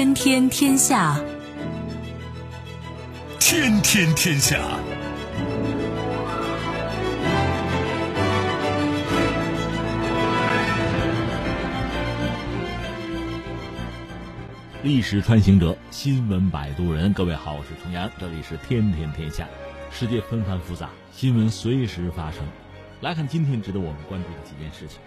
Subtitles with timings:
[0.00, 1.20] 天天天下，
[3.38, 4.58] 天天天下。
[14.82, 17.12] 历史穿行者，新闻摆渡人。
[17.12, 19.46] 各位好，我是重阳，这里是天天天下。
[19.90, 22.40] 世界纷繁复杂，新闻随时发生。
[23.02, 24.98] 来看今天值得我们关注的几件事情：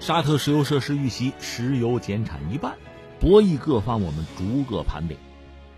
[0.00, 2.72] 沙特石油设施遇袭，石油减产一半，
[3.20, 5.18] 博弈各方，我们逐个盘点。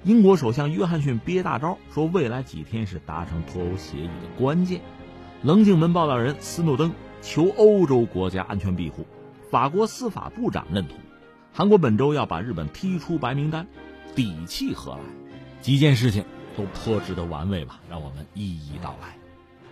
[0.05, 4.83] 英国首相约翰逊憋大招，说未来几天是达成脱欧协议的关键。
[5.43, 9.07] 棱镜门爆料人斯诺登求欧洲国家安全庇护，
[9.51, 10.99] 法国司法部长认同。
[11.53, 13.67] 韩国本周要把日本踢出白名单，
[14.15, 15.01] 底气何来？
[15.63, 16.23] 几件事情
[16.55, 19.17] 都颇值得玩味吧，让我们一一道来。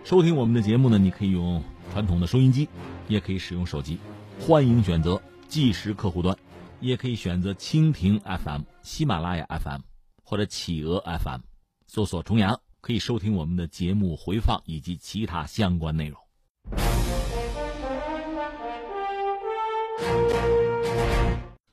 [0.03, 2.67] 收听我们的节目呢，你可以用传统的收音机，
[3.07, 3.99] 也可以使用手机，
[4.39, 6.35] 欢迎选择即时客户端，
[6.81, 9.81] 也可以选择蜻蜓 FM、喜马拉雅 FM
[10.23, 11.41] 或者企鹅 FM，
[11.87, 16.17] 搜索“重阳”可以收听我们的节目回放以及其他相关内容。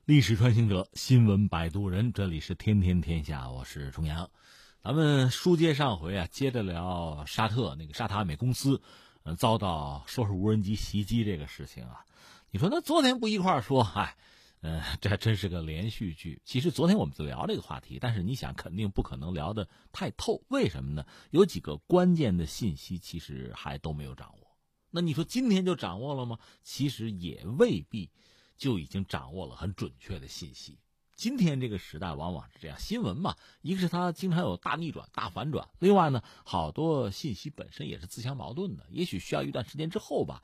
[0.05, 4.29] 历史穿行者，新闻摆渡人，这里是天天天下，我是重阳。
[4.83, 8.81] 咱们书接上回啊，接着聊沙特那个沙特阿美公司，
[9.23, 12.03] 呃，遭到说是无人机袭击这个事情啊。
[12.51, 14.15] 你说那昨天不一块儿说，哎，
[14.67, 16.41] 呃，这还真是个连续剧。
[16.43, 20.43] 其实昨天我们就聊这个话题，但是你想，肯定不可能聊得太透。
[20.49, 21.05] 为什么呢？
[21.31, 24.57] 有几个关键的信息其实还都没有掌握。
[24.91, 26.37] 那你说今天就掌握了吗？
[26.63, 28.11] 其实也未必。
[28.57, 30.79] 就已经掌握了很准确的信息。
[31.15, 38.87] 今天这个时代往往是这样，新闻嘛，一个是它经常有大逆转、大反转，另外呢，好多信息本身也是自相矛盾的。
[38.89, 40.41] 也许需要一段时间之后吧，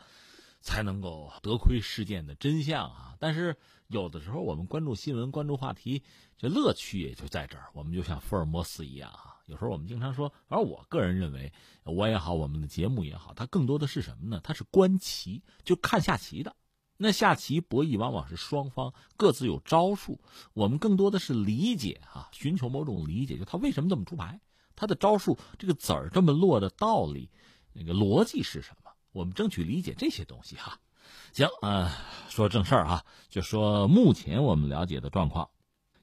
[0.62, 3.18] 才能够得窥事件的真相啊。
[3.20, 3.58] 但是
[3.94, 6.02] 有的时候我们关注新闻、关注话题，
[6.36, 7.70] 这乐趣也就在这儿。
[7.74, 9.38] 我们就像福尔摩斯一样啊。
[9.46, 14.42] 有时候我们经常说，而我个人认为，我也好，我们的节目也好，它更多的是什么呢？
[14.44, 16.56] 它是观棋，就看下棋的。
[16.98, 20.20] 那下棋博弈往往是双方各自有招数，
[20.54, 24.42] 我们更多的是理解啊，寻求某种理解，就他为什么这么出牌，
[24.76, 27.30] 他的招数这个子儿这么落的道理，
[27.74, 28.92] 那个逻辑是什么？
[29.12, 30.80] 我们争取理解这些东西哈。
[31.34, 31.92] 行啊，
[32.30, 35.50] 说正事儿啊，就说目前我们了解的状况，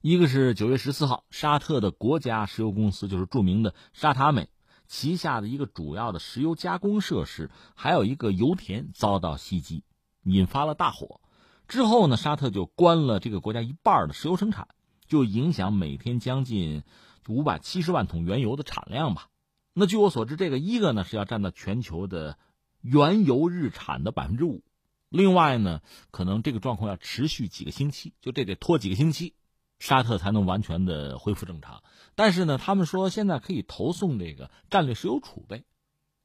[0.00, 4.48] 一个是九月十四号，沙特的国家石油公司就是著名的沙特阿美
[4.88, 9.84] 旗下的一个主要的石油加工设施，还有一个油田遭到袭击。
[10.24, 11.20] 引发了大火，
[11.68, 14.66] 之后呢，沙特就关了这个国家一半的石油生产，
[15.06, 16.82] 就影响每天将近
[17.28, 19.28] 五百七十万桶原油的产量吧。
[19.74, 22.36] 那据我所知，这个一个呢是要占到全球的
[22.80, 24.64] 原油日产的百分之五，
[25.10, 29.34] 另外呢，可能这个状况要持续几个星期，就这得拖几个星期，
[29.78, 31.82] 沙特才能完全的恢复正常。
[32.14, 35.64] 但是呢，他们说现在可以投送这个战略石油储备。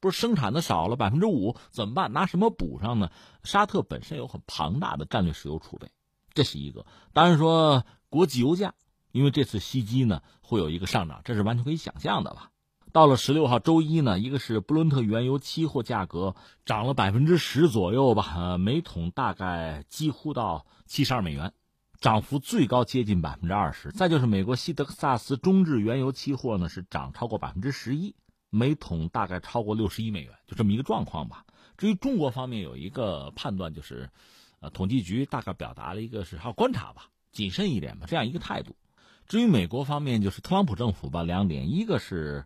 [0.02, 2.14] 不是生产的少了百分之五怎么办？
[2.14, 3.10] 拿什么补上呢？
[3.44, 5.90] 沙特本身有很庞大的战略石油储备，
[6.36, 6.86] 这是一个。
[7.12, 8.76] 当然说国际油价，
[9.12, 12.52] 因为这次袭击呢会有一个上涨，这是完全可以想象的吧。
[12.96, 16.34] 到了十六号周一呢，一个是布伦特原油期货价格
[16.66, 21.52] 涨了百分之十左右吧，呃，每桶大概几乎到七十二美元，
[22.00, 23.92] 涨幅最高接近百分之二十。
[23.92, 28.16] 再就是美国西德克萨斯中质原油期货呢是涨超过百分之十一。
[28.50, 31.44] 每桶大概超过六十一美元，就这么一个状况吧。
[31.78, 34.10] 至于中国方面有一个判断，就是，
[34.62, 38.74] 呃，统计局大概表达了一个是还要观察吧，谨慎一点吧，这样一个态度。
[39.28, 42.46] 至于美国方面，就是特朗普政府吧，两点，一个是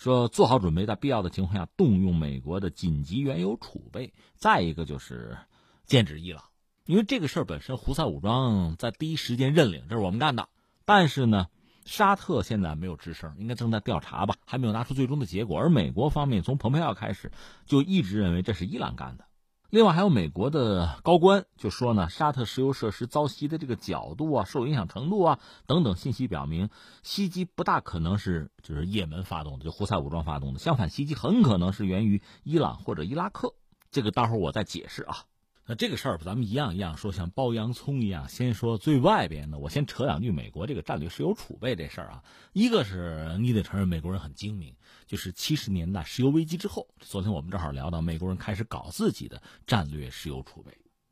[0.00, 5.36] 说做好准备，在必要的情况下动用美国的紧急原油储备；再一个就是
[5.84, 6.42] 剑指伊朗，
[6.86, 10.48] 因为这个事儿本身，胡塞武装在第一时间认领，这是我们干的，
[10.84, 11.46] 但是呢。
[11.86, 15.58] 沙特现在没有吱声，应该正在调查吧，还没有拿出最终的结果。
[15.58, 17.32] 而美国方面从蓬佩奥开始
[17.64, 19.24] 就一直认为这是伊朗干的。
[19.70, 26.70] 另外还有美国的高官就说呢，沙特石油设施遭袭的这个角度啊、受影响程度啊等等信息表明，
[27.04, 30.58] 袭击不大可能是就是也门发动的，就胡塞武装发动的。
[30.58, 33.54] 相反，袭击很可能是源于伊朗或者伊拉克。
[33.92, 35.18] 这个待会儿我再解释啊。
[35.66, 38.28] 那这个事儿，咱们一样一样说，像剥洋葱一样。
[38.28, 42.24] 先说最外边的，我先扯两句美国这个战略石油储备这事儿啊。
[42.52, 44.74] 一个是你得承认美国人很精明，
[45.10, 50.70] 就是七十年代石油危机之后，昨天我们正好聊到，美国人开始搞自己的战略石油储备，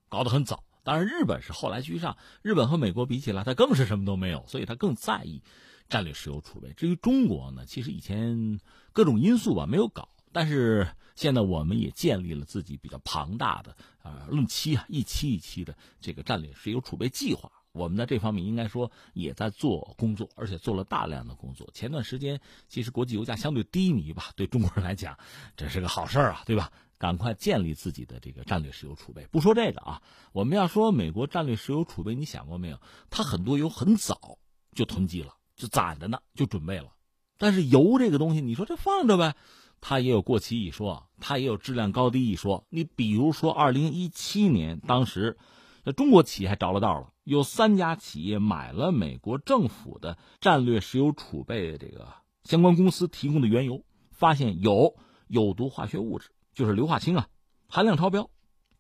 [0.09, 0.63] 搞得很早。
[0.85, 5.43] 当然，日本是后来居上，日本和美国比起来，它更是什么都没有，所以它更在意
[5.89, 6.73] 战略石油储备。
[6.75, 8.61] 至于中国呢，其实以前
[8.93, 10.09] 各种因素吧，没有搞。
[10.31, 10.87] 但是
[11.17, 17.51] 现在我们也建立了自己比较庞大的，呃，论期啊，一期一期的这个战略石油储备计划。
[17.73, 21.69] 我们在这方面应该说也在做工作，而且做了大量的工作。
[21.73, 25.19] 前段时间其实国际油价相对低迷吧，对中国人来讲
[25.57, 26.73] 这是个好事啊，对吧？
[26.99, 29.25] 赶快建立自己的这个战略石油储备。
[29.31, 32.81] 不说这个啊，我们要说美国战略石油储备，你想过没有？
[33.09, 34.39] 它很多油很早
[34.75, 36.89] 就囤积了，就攒着呢，就准备了。
[37.37, 39.37] 但是油这个东西，你说这放着呗，
[39.81, 42.67] 它也有过期一说，它也有质量高低一说。
[42.69, 45.39] 你比如说，二零一七年当时，
[45.85, 52.09] 那中国企业还着了道了，有三家企业买了美国政府的战略石油储备这个
[52.43, 54.97] 相关公司提供的原油，发现有
[55.27, 56.31] 有毒化学物质。
[56.55, 57.29] 就是硫化氢啊，
[57.69, 58.31] 含量超标，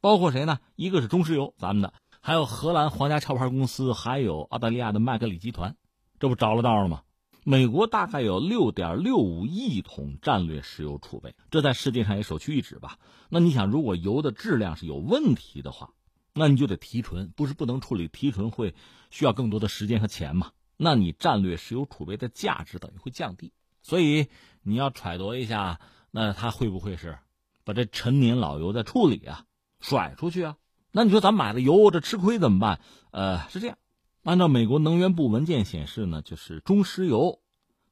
[0.00, 0.61] 包括谁呢？
[0.77, 1.93] 一个是中石油，咱们的，
[2.23, 5.77] 还有荷兰皇家壳牌公司，还有澳大利亚的麦格里集团，
[6.19, 7.03] 这不着了道了吗？
[7.45, 12.99] 美国大概有六点六五亿桶战略石油储备，这在世界上也首屈一指吧？
[13.29, 15.91] 那你想，如果油的质量是有问题的话，
[16.38, 18.75] 那你就得提纯，不是不能处理，提纯会
[19.11, 20.52] 需要更多的时间和钱嘛？
[20.76, 23.52] 那你战略石油储备的价值等于会降低，
[23.82, 24.29] 所以
[24.62, 25.81] 你要揣度一下，
[26.12, 27.19] 那它会不会是？
[27.64, 29.44] 把这陈年老油再处理啊，
[29.81, 30.56] 甩出去啊？
[30.93, 32.81] 那你说咱买了油，这吃亏怎么办？
[33.11, 33.76] 呃，是这样，
[34.23, 37.40] 按照美国能源部文件显示呢，就是中石油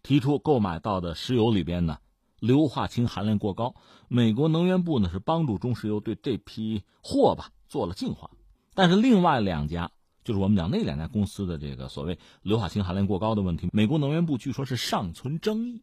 [0.03, 1.99] 提出购买到的石油里边呢，
[2.39, 3.75] 硫化氢含量过高。
[4.09, 8.31] 美国能源部呢是帮助中石油对这批货吧做了净化，
[8.75, 9.91] 但是另外两家，
[10.25, 15.83] 就是我们讲那两家公司的这个所谓硫化氢含量过高的问题，美国能源部据说是尚存争议。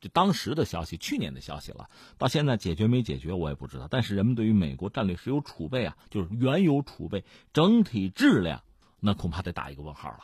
[0.00, 1.88] 就当时的消息，去年的消息了，
[2.18, 3.88] 到现在解决没解决我也不知道。
[3.90, 8.62] 但是人们对于美国战略石油储备啊，就是原油储备整体质量，
[9.00, 10.18] 那恐怕得打一个问号了。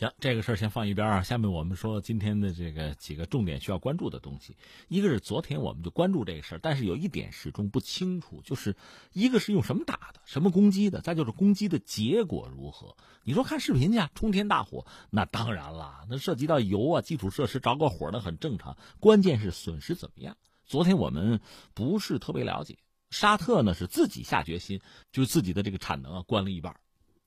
[0.00, 1.22] 行，这个事儿先放一边啊。
[1.22, 4.56] 下面我们说今天的这个几个重点需要关注的东西。
[4.88, 8.74] 一个是昨天我们就关注这个事儿，但是有一点始终不清楚，就是
[9.12, 12.96] 一个是用什么打的，什么攻击的，再就是攻击的结果如何。
[13.24, 18.74] 你说看视频去，冲天大火，那当然了，那涉及到油啊，基础设施着个火，那很正常。
[19.00, 20.34] 关键是损失怎么样？
[20.64, 21.38] 昨天我们
[21.74, 22.78] 不是特别了解，
[23.10, 24.80] 沙特呢是自己下决心，
[25.12, 26.74] 就自己的这个产能啊关了一半。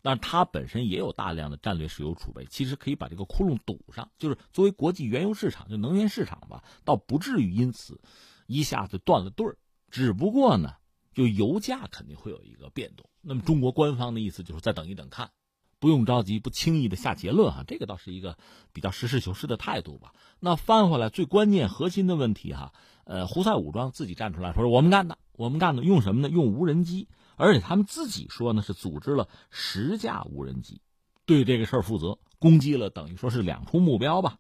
[0.04, 4.12] 但是它本身也有大量的战略石油储备，其实可以把这个窟窿堵上。
[4.20, 8.02] 就是作为国际原油市场，就能源市场吧，倒不至于因此
[8.46, 9.58] 一下子断了对儿。
[9.90, 10.74] 只不过呢，
[11.14, 13.10] 就油价肯定会有一个变动。
[13.22, 15.32] 那么中国官方的意思就是再等一等看，
[15.80, 17.64] 不用着急，不轻易的下结论哈。
[17.66, 18.38] 这个倒是一个
[18.74, 20.12] 比较实事求是的态度吧。
[20.42, 22.74] 那翻回来最关键核心的问题哈，
[23.06, 26.30] 呃，胡塞武装自己站出来说我们干的，我们干的，用什么呢？
[26.30, 27.08] 用无人机。
[27.36, 30.82] 而且他们自己说呢，是组织了十架无人机，
[31.26, 34.38] 对这个事儿负责，攻击了等于说是两处目标吧。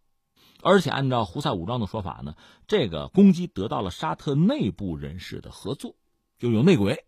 [0.61, 2.35] 而且按照胡塞武装的说法呢，
[2.67, 5.95] 这个攻击得到了沙特内部人士的合作，
[6.39, 7.05] 就有内鬼。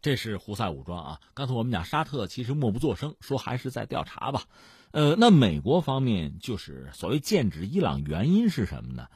[0.00, 1.20] 这是胡塞武装啊。
[1.34, 4.44] 刚才我们讲沙特其实默不作声，说还是在调查吧。
[4.92, 9.08] 呃，那美国方面就是所谓剑指伊朗，原因是什么呢？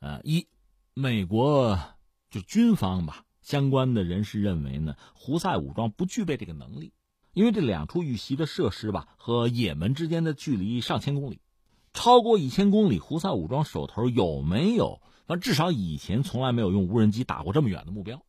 [0.00, 0.46] 呃，一，
[0.94, 1.78] 美国
[2.30, 3.24] 就军方吧。
[3.48, 6.92] 相关的人士认为呢，胡塞武装不具备这个能力，
[7.32, 11.40] 因为这两处遇袭的设施吧，和也门之间的距离上千公里，
[11.94, 15.00] 超过一千公里，胡塞武装手头有没有？
[15.26, 18.22] 反正至少以前从来没有用无人机打过这么远的目标。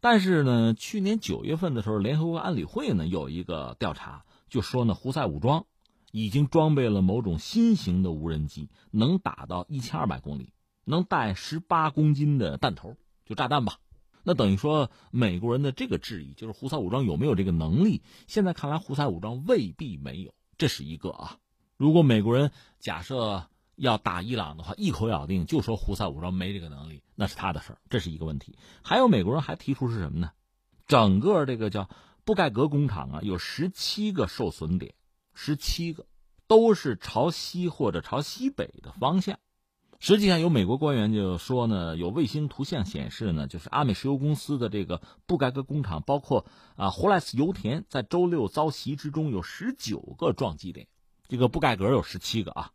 [0.00, 5.66] 但是呢，去年九月份的时候，联合国安理会呢有一个调查，就说呢，胡塞武装
[6.10, 10.52] 已经装备了某种新型的无人机，能打到一千二百公里，
[10.84, 13.78] 能带十八公斤的弹头，就炸弹吧。
[14.28, 18.02] 那等于说，美国人的这个质疑就是胡塞武装有没有这个能力？
[18.26, 21.38] 现在看来，胡塞武装未必没有，这是一个啊。
[21.76, 28.58] 如果美国人假设要打伊朗的话，一口咬定就说胡塞武装没这个能力，那是他的事儿，这是一个问题。
[28.82, 30.32] 还有美国人还提出是什么呢？
[30.88, 31.88] 整个这个叫
[32.24, 34.96] 布盖格工厂啊，有十七个受损点，
[35.34, 36.04] 十七个
[36.48, 39.38] 都是朝西或者朝西北的方向。
[39.98, 50.86] 实际上，有美国官员就说呢，有卫星图像显示呢，就是阿美石油公司的这个布盖格工厂，包括啊胡莱斯油田，在周六遭袭之中有十九个撞击点，
[51.28, 52.70] 这个布盖格有十七个啊，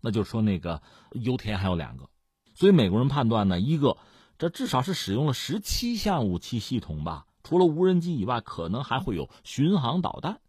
[0.00, 2.08] 那就说那个油田还有两个，
[2.54, 3.96] 所以美国人判断呢，一个
[4.36, 10.40] 这至少是使用了十七项武器系统吧，除了无人机以外，可能还会有巡航导弹。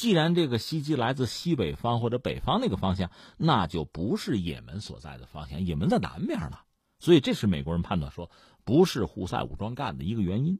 [0.00, 6.64] 既然这个袭击来自西北方或者北方那个方向，那就不是也门所在的方向，也门在南边了。
[7.00, 8.30] 所以这是美国人判断说
[8.64, 10.58] 不是胡塞武装干的一个原因。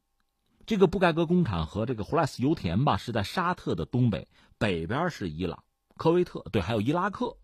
[0.66, 4.28] 这个布盖格工厂和这个胡莱斯油田吧，是在沙特的东北，
[4.58, 5.64] 北边是伊朗、
[5.96, 7.34] 科威特，对，还有伊拉克。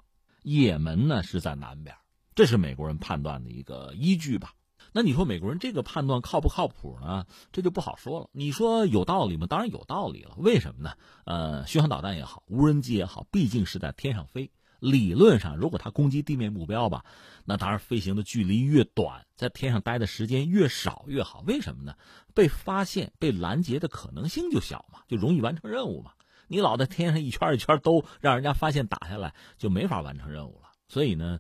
[0.43, 1.97] 也门呢是在南边，
[2.35, 4.53] 这是美国人判断的一个依据吧。
[4.97, 7.27] 那你说美国人这个判断靠不靠谱呢？
[7.53, 8.31] 这就不好说了。
[8.33, 9.47] 你说有道理吗？
[9.47, 10.35] 当然有道理了。
[10.39, 10.95] 为什么呢？
[11.27, 14.51] 呃，巡航导弹也好，无人机也好，毕竟是在天上飞。
[14.79, 17.05] 理论上，如果它攻击地面目标吧，
[17.45, 21.45] 那当然飞行的距离越短，在天上待的时间越少越好。
[21.47, 21.95] 为什么呢？
[22.33, 26.13] 被发现、被拦截的可能性就小嘛，就容易完成任务嘛。
[26.49, 30.71] 你老在天上一圈一圈兜，让人家发现打下来，就没法完成任务了。
[30.89, 31.39] 所以呢，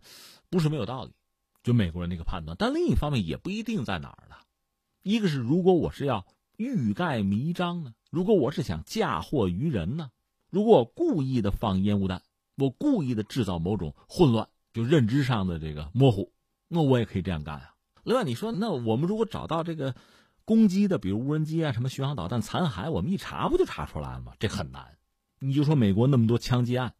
[0.50, 1.12] 不是没有道理，
[1.66, 2.56] 就美国人那个判断。
[2.58, 4.36] 但另一方面也不一定在哪儿呢。
[5.02, 6.24] 一个是如果我是要
[6.56, 10.10] 欲盖弥彰呢，如果我是想嫁祸于人呢，
[10.48, 12.22] 如果我故意的放烟雾弹。
[12.58, 16.32] 我故意的制造某种混乱，就认知上的这个模糊，
[16.68, 17.74] 那我也可以这样干啊。
[18.02, 19.94] 另外，你说那我们如果找到这个
[20.46, 24.32] 攻击的，比如无人机啊、什么巡航导弹残骸，我们一查不就查出来了吗？
[24.38, 24.96] 这很难。
[25.38, 26.94] 你就说美国那么多枪击案，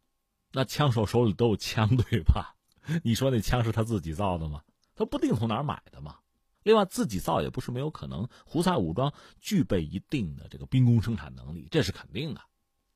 [0.51, 2.55] 那枪手手里都有枪，对吧？
[3.03, 4.61] 你说那枪是他自己造的吗？
[4.95, 6.15] 他不定从哪儿买的吗？
[6.63, 8.27] 另外，自己造也不是没有可能。
[8.45, 12.41] 胡塞武装具备一定的这个兵工生产能力，这是肯定的。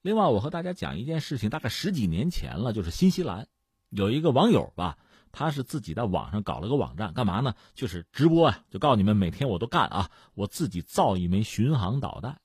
[0.01, 3.47] 另外，我和大家讲一件事情，大概十几年前了，就是新西兰
[3.89, 4.97] 有一个网友吧，
[5.31, 7.53] 他是自己在网上搞了个网站，干嘛呢？
[7.75, 12.41] 就是直播啊，就告诉你们每天我都干啊，我自己造一枚巡航导弹，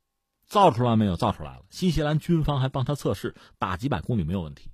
[0.46, 1.16] 造出来没有？
[1.16, 1.64] 造出来了。
[1.70, 4.70] 新西兰军方还帮他测试，打几百公里没有问题。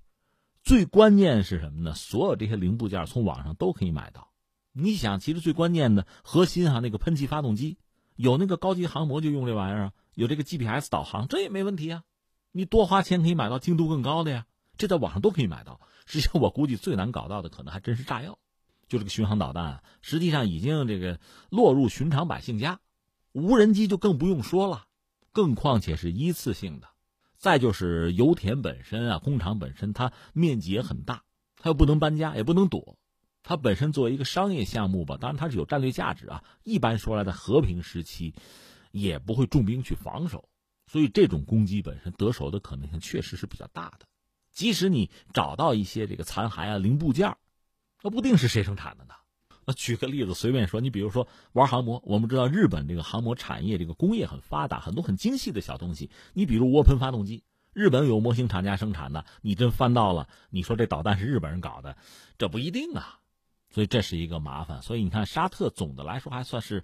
[0.63, 1.95] 最关键是什么呢？
[1.95, 4.31] 所有这些零部件从网上都可以买到。
[4.73, 7.79] 你想，其实最关键的核心哈，那个喷气发动机
[8.15, 12.05] 有那个高级航模就用这玩意儿，有这个 GPS 导航，这也没问题啊。
[12.53, 14.47] 你多花钱可以买到精度更高的呀，
[14.79, 15.81] 这在网上都可以买到。
[16.07, 18.39] 实际上，我估计最难搞到的可能还真是炸药，
[18.89, 21.19] 就这个巡航导弹，实际上已经这个
[21.51, 22.79] 落入寻常百姓家。
[23.33, 24.85] 无人机就更不用说了，
[25.33, 26.89] 更况且是一次性的。
[27.43, 31.25] 再就是油田本身啊，工厂本身，它面积也很大，
[31.57, 32.97] 它又不能搬家，也不能躲。
[33.43, 36.45] 它本身作为一个商业项目吧，当然它是有战略价值啊。
[36.63, 38.33] 一般说来，在和平时期，
[38.93, 40.49] 也不会重兵去防守。
[40.87, 44.07] 所以这种攻击本身得手的可能性确实是比较大的，
[44.53, 47.37] 即使你找到一些这个残骸啊零部件，
[48.05, 49.15] 那不定是谁生产的呢？
[49.65, 56.11] 那举个例子，随便说，你比如说玩航模，我们知道日本这个航模产业这个工业很发达，很多很精细的小东西。
[56.33, 61.97] 你比如涡喷发动机，日本有模型厂家生产的，你真翻到了，你说这导弹是日本人搞的，
[62.39, 63.19] 这不一定啊。
[63.71, 64.83] 所以这是一个麻烦。
[64.83, 66.83] 所以你看，沙特总的来说还算是。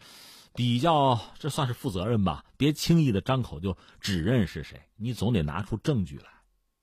[0.54, 2.44] 比较，这算是负责任吧？
[2.56, 6.24] 别轻易的张口就指认是谁，你总得拿出证据来。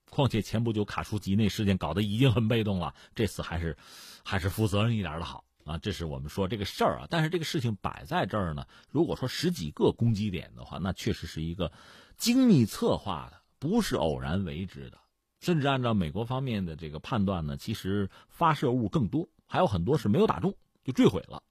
[0.08, 3.76] 况且前不久卡舒吉那事件搞得已经很被动了，这次还是
[4.24, 5.76] 还是负责任一点的好啊！
[5.76, 7.06] 这是我们说这个事儿啊。
[7.10, 11.70] 但是这个事情摆在这儿呢，如果说十几个攻击点的话，那确实是一个
[12.16, 14.98] 精密策划的，不是偶然为之的。
[15.40, 21.42] 甚至按照美国方面的这个判断呢，其实发射物更多，还有很多是没有打中就坠毁了。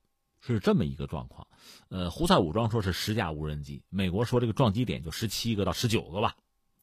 [0.41, 1.47] 是这么一个状况，
[1.89, 6.35] 呃，胡塞武装说是十架无人机，美国说这个撞击点就十七个到十九个吧，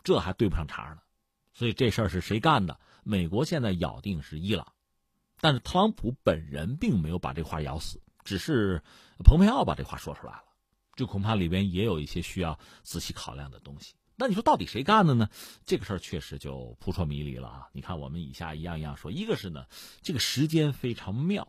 [0.03, 0.99] 这还对不上茬呢。
[1.55, 2.81] 所以这事儿是谁干的？
[3.05, 4.72] 美国现在咬定是伊朗，
[5.42, 8.80] 但是特朗普本人并没有把这话咬死，只是
[9.25, 10.44] 蓬佩奥把这话说出来了。
[10.94, 13.94] 这恐怕里边也有一些需要仔细考量的东西。
[14.14, 15.28] 那你说到底谁干的呢？
[15.64, 17.66] 这个事儿确实就扑朔迷离了啊！
[17.72, 19.66] 你看我们以下一样一样说，一个是呢，
[20.00, 21.49] 这个时间非常妙。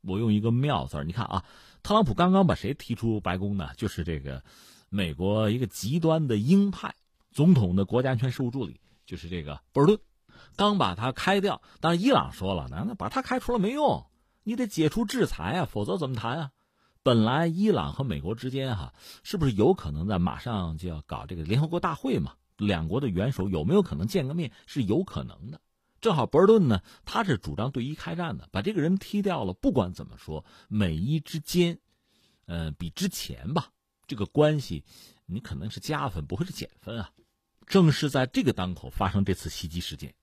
[0.00, 1.44] 我用一个“妙”字儿你看啊，
[1.82, 3.70] 特朗普刚刚把谁提出白宫呢？
[3.76, 4.42] 就是这个
[4.88, 6.94] 美国一个极端的鹰派
[7.32, 9.98] 总统的国家安全事务助理，就是这个博尔顿，
[10.56, 11.62] 刚把他开掉。
[11.80, 14.06] 当然，伊朗说了，那那把他开除了没用，
[14.42, 16.50] 你得解除制裁啊，否则怎么谈啊？
[17.02, 22.34] 本来伊朗和美国之间哈，是不是有可能在马上就要搞这个联合国大会嘛？
[22.56, 24.50] 两国的元首有没有可能见个面？
[24.66, 25.60] 是有可能的。
[26.00, 29.52] 正好博尔顿呢，他是主张对伊开战的，把这个人踢掉了。
[29.52, 31.78] 不管怎么说，美伊之间，
[32.46, 33.70] 呃，比之前吧，
[34.06, 34.84] 这个关系，
[35.26, 37.10] 你可能是加分，不会是减分啊。
[37.66, 40.14] 正是在这个当口发生这次袭击事件，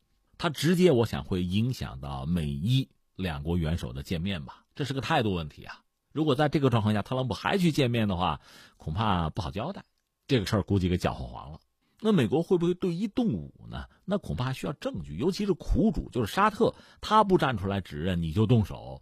[0.43, 4.65] 它直接我想会影响到美伊两国元首的见面吧。
[4.75, 5.83] 这是个态度问题啊。
[6.11, 8.41] 如果在这个状况下，特朗普还去见面的话，
[8.75, 9.85] 恐怕不好交代。
[10.27, 11.61] 这个事儿估计给搅和黄了。
[12.01, 13.85] 那美国会不会对一动武呢？
[14.03, 19.01] 那恐怕需要证据，尤其是苦主就是沙特，他不站出来指认你就动手，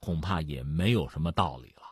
[0.00, 1.82] 恐怕也没有什么道理了。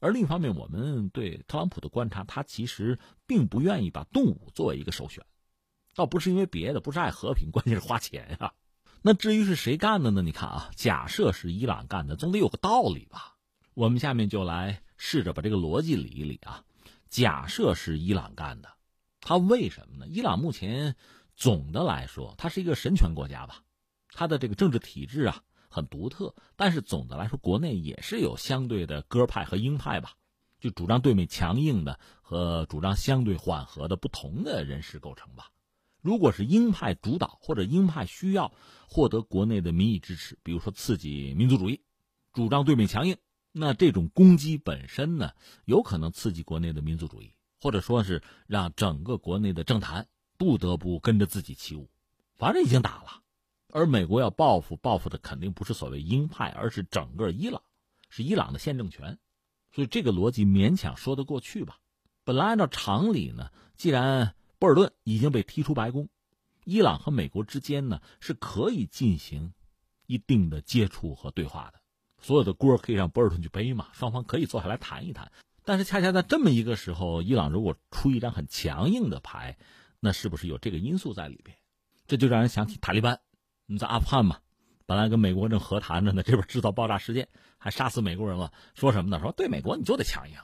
[0.00, 5.24] 而另一方面，我们对特朗普的观察，他其实并不愿意把动武作为一个首选，
[5.94, 8.52] 倒不是因为别的，不是爱和平， 关键是花钱呀。
[9.02, 10.22] 那至于是谁干的呢？
[10.22, 13.36] 你看啊，假设是伊朗干的，总得有个道理吧？
[13.74, 16.64] 我们下面就来试着把这个逻辑理一理啊。
[17.08, 18.70] 假设是伊朗干的。
[19.20, 20.06] 他为什么呢？
[20.08, 20.96] 伊朗目前
[21.36, 23.62] 总的来说，它是一个神权国家吧，
[24.08, 26.34] 它的这个政治体制啊很独特。
[26.56, 30.14] 但是总的来说，国内也是有相对的鸽派和鹰派吧，
[30.58, 35.51] 就主张对美强硬的和主张相对缓和的不同的人士构成吧。
[36.02, 38.52] 如果是鹰派主导或者鹰派需要
[38.88, 41.80] 获得国内的民意支持，比如说刺激民族主义，
[42.32, 43.16] 主张对美强硬，
[43.52, 45.30] 那这种攻击本身呢，
[45.64, 50.06] 有可能刺激国内的民族主义，或者说是让整个国内的政坛
[50.36, 51.88] 不得不跟着自己起舞。
[52.36, 53.22] 反正已经打了，
[53.68, 57.62] 而美国要报复，报复的肯定不是所谓鹰派，而是整个伊朗，
[58.08, 59.16] 是伊朗的现政权，
[59.70, 61.78] 所以这个逻辑勉强说得过去吧。
[62.24, 66.08] 本来按照常理呢，既然博尔顿已经被踢出白宫，
[66.62, 69.54] 伊朗和美国之间呢是可以进行
[70.06, 71.80] 一定的接触和对话的，
[72.20, 75.32] 所有的锅可以让博尔顿去背嘛，双方可以坐下来谈一谈。
[75.64, 79.58] 但是恰恰在这么一个时候，伊朗如果出一张很强硬的牌，
[79.98, 81.56] 那是不是有这个因素在里边？
[82.06, 83.18] 这就让人想起塔利班，
[83.66, 84.38] 你在阿富汗嘛，
[84.86, 87.28] 本来跟美国正和谈着呢，这边制造爆炸事件，
[87.58, 89.18] 还杀死美国人了，说什么呢？
[89.20, 90.36] 说对美国你就得强硬。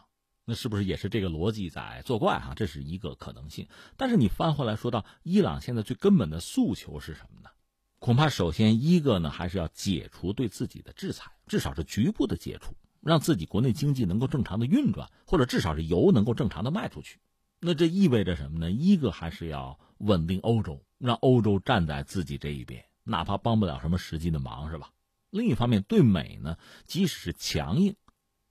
[0.51, 2.55] 那是不是也是这个逻辑在作怪哈？
[2.57, 3.69] 这是一个可能性。
[3.99, 7.51] 但是你翻回来说到伊朗现在最根本的诉求是什么呢？
[7.99, 17.19] 恐怕首先一个呢，还是要解除对自己的制裁，至少是局部的解除，让自己国内经济能够正常的运转，或者至少是油能够正常的卖出去。
[17.61, 18.71] 那这意味着什么呢？
[18.71, 24.91] 一个还是要稳定欧洲，让欧洲站在自己这一边，哪怕帮不了什么实际的忙，是吧？
[25.29, 27.95] 另一方面，对美呢，即使是强硬。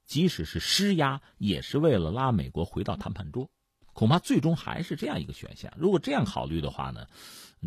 [0.08, 3.50] 即使是施压，也是为了拉美国回到谈判桌，
[3.92, 5.70] 恐怕最终还是这样一个选项。
[5.76, 7.06] 如果这样考虑的话呢，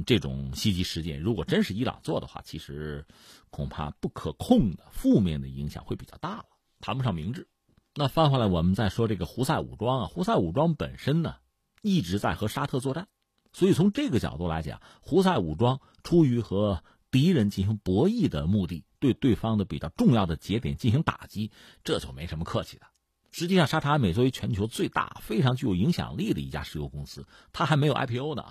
[0.07, 3.05] 这种袭击事件如果真是伊朗做的话，其实
[3.51, 6.45] 恐怕不可控的负面的影响会比较大了，
[6.79, 7.47] 谈不上明智。
[7.93, 11.35] 那翻回来，我们再说这个胡塞武装啊，胡塞武装本身呢
[11.83, 13.07] 一直在和沙特作战，
[13.53, 18.83] 所以从这个角度来讲，胡塞武装出于和敌人进行博弈的目的。
[19.01, 21.51] 对对方的比较重要的节点进行打击，
[21.83, 22.85] 这就没什么客气的。
[23.31, 28.45] 实际上，沙特阿美作为全球最大、非常具有影响力的一家石油公司，它还没有 IPO 呢。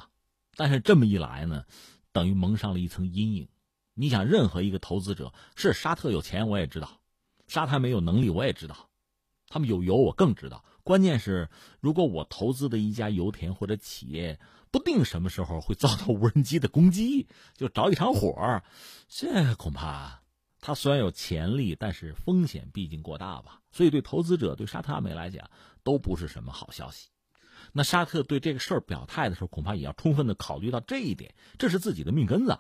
[0.56, 1.64] 但是这么一来呢，
[2.12, 3.48] 等于蒙上了一层阴影。
[3.94, 6.88] 你想，任何一个投资者是沙特有钱，我也知道；
[7.46, 8.88] 沙特没有能力，我也知道。
[9.48, 10.64] 他们有油，我更知道。
[10.82, 11.48] 关键是，
[11.80, 18.62] 如果我投资的一家油田或者企业，不定什么时候会遭到 无人机的攻击，就着一场火，
[19.08, 20.22] 这恐怕。
[20.61, 25.51] 它虽然有潜力，但是风险毕竟过大吧，所以对投资者、对沙特阿美来讲
[25.83, 27.09] 都不是什么好消息。
[27.73, 32.59] 那沙特对这个事儿表态的时候，恐怕也要充分的考虑到这一点，这是自己的命根子。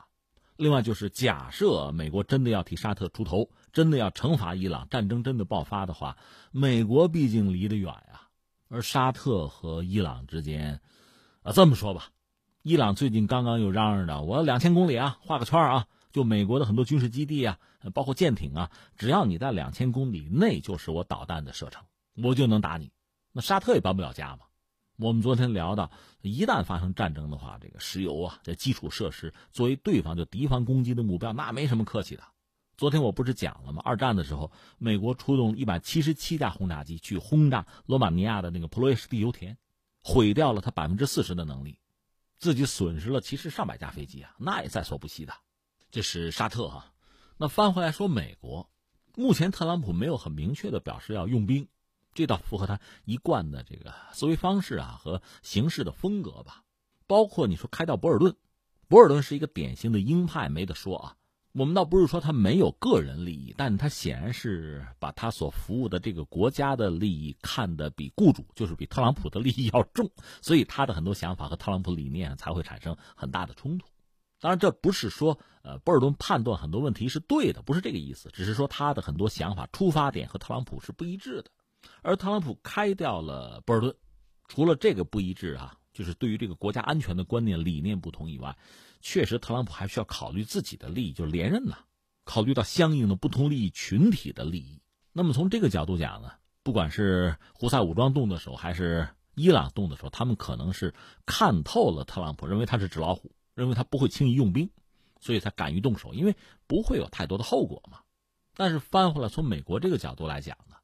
[0.56, 6.16] 另外就是，假设美国真的要替沙特出头，真的要惩罚伊朗，战争真的爆发的话，
[6.52, 8.28] 美国毕竟离得远呀，
[8.68, 10.80] 而沙特和伊朗之间，
[11.42, 12.10] 啊，这么说吧，
[12.62, 15.86] 伊朗最近刚刚又嚷嚷着，我两千公里啊，画个圈啊。
[16.12, 17.58] 就美国的很多军事基地啊，
[17.94, 21.84] 包括舰艇啊，只要你在两千公里内，就是我导弹的射程，
[22.22, 22.90] 我就能打你。
[23.32, 24.40] 那沙特也搬不了家嘛。
[24.96, 32.22] 我们昨天聊到，一旦发生战争的话，这个石油啊，这基础设施作为对方就敌方攻击的目标，那没什么客气的。
[32.76, 33.80] 昨天我不是讲了吗？
[33.84, 39.56] 二战的时候，美国出动一百七十七架轰炸机去轰炸罗马尼亚的那个普罗耶什地油田，
[40.02, 41.78] 毁掉了它百分之四十的能力，
[42.36, 45.32] 自己损失了其实上百架飞机啊，那也在所不惜的。
[45.90, 46.92] 这是沙特哈，
[47.36, 48.70] 那翻回来说美国，
[49.16, 51.66] 目前特朗普没有很明确的表示要用兵，
[52.14, 56.62] 这倒符合他一贯的这个思维方式啊和行事的风格吧。
[57.08, 58.36] 包括你说开到博尔顿，
[58.86, 61.16] 博尔顿是一个典型的鹰派，没得说啊。
[61.52, 70.08] 我们倒不是说他没有个人利益，但他显然是把他所服务的这个国家的利益看得比雇主，就是比特朗普的利益要重，
[70.40, 73.88] 所以他的很多想法和特朗普理念才会产生很大的冲突。
[74.40, 81.50] 当然，这不是说，呃，博尔顿判断很多问题是对的，不是这个意思，只是说他的很多想法出发点和特朗普是不一致的。
[82.02, 83.94] 而特朗普开掉了博尔顿，
[84.48, 88.56] 除了这个不一致啊，就是对于这个国家安全的观念理念不同以外，
[89.02, 91.76] 确实特朗普还需要考虑自己的利益，就连任呐，
[92.24, 94.80] 考虑到相应的不同利益群体的利益。
[95.12, 100.94] 那么从这个角度讲呢，不管是胡塞武装动的手，还是伊朗动的时候，他们可能是
[101.26, 103.32] 看透了特朗普，认为他是纸老虎。
[103.60, 104.70] 认为他不会轻易用兵，
[105.20, 106.34] 所以才敢于动手，因为
[106.66, 108.00] 不会有太多的后果嘛。
[108.54, 110.76] 但是翻回来，从美国这个角度来讲呢，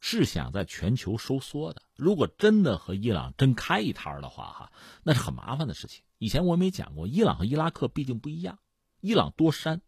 [0.00, 1.82] 是想在全球收缩的。
[1.96, 6.02] 如果真的和伊朗真开一摊的话，哈，那是很麻烦的事情。
[6.18, 8.58] 以前我没讲过，伊朗和伊拉克毕竟不一样。
[9.00, 9.82] 伊朗多山，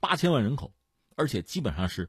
[0.00, 0.74] 八千万人口，
[1.16, 2.08] 而且基本上是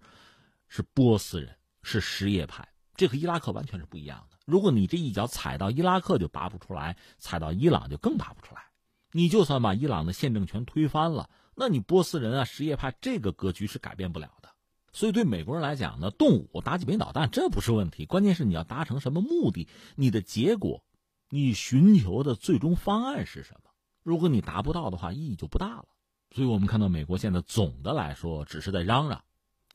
[0.67, 4.37] 是波斯人，是什叶派，这和伊拉克完全是不一样的。
[4.45, 8.63] 如果你这一脚踩到伊拉克就拔不出来，踩到伊朗就更拔不出来。
[9.11, 14.49] 你就算把伊朗的宪政权推翻了，那你波斯人啊，什叶派这个格局是改变不了的。
[14.93, 20.83] 所以对美国人来讲呢，动武打几枚导弹这不是问题，关键是你要达成什么目的，你的结果，
[21.29, 23.69] 你寻求的最终方案是什么？
[24.03, 25.85] 如果你达不到的话，意义就不大了。
[26.31, 29.23] 所以我们看到美国现在总的来说只是在嚷嚷，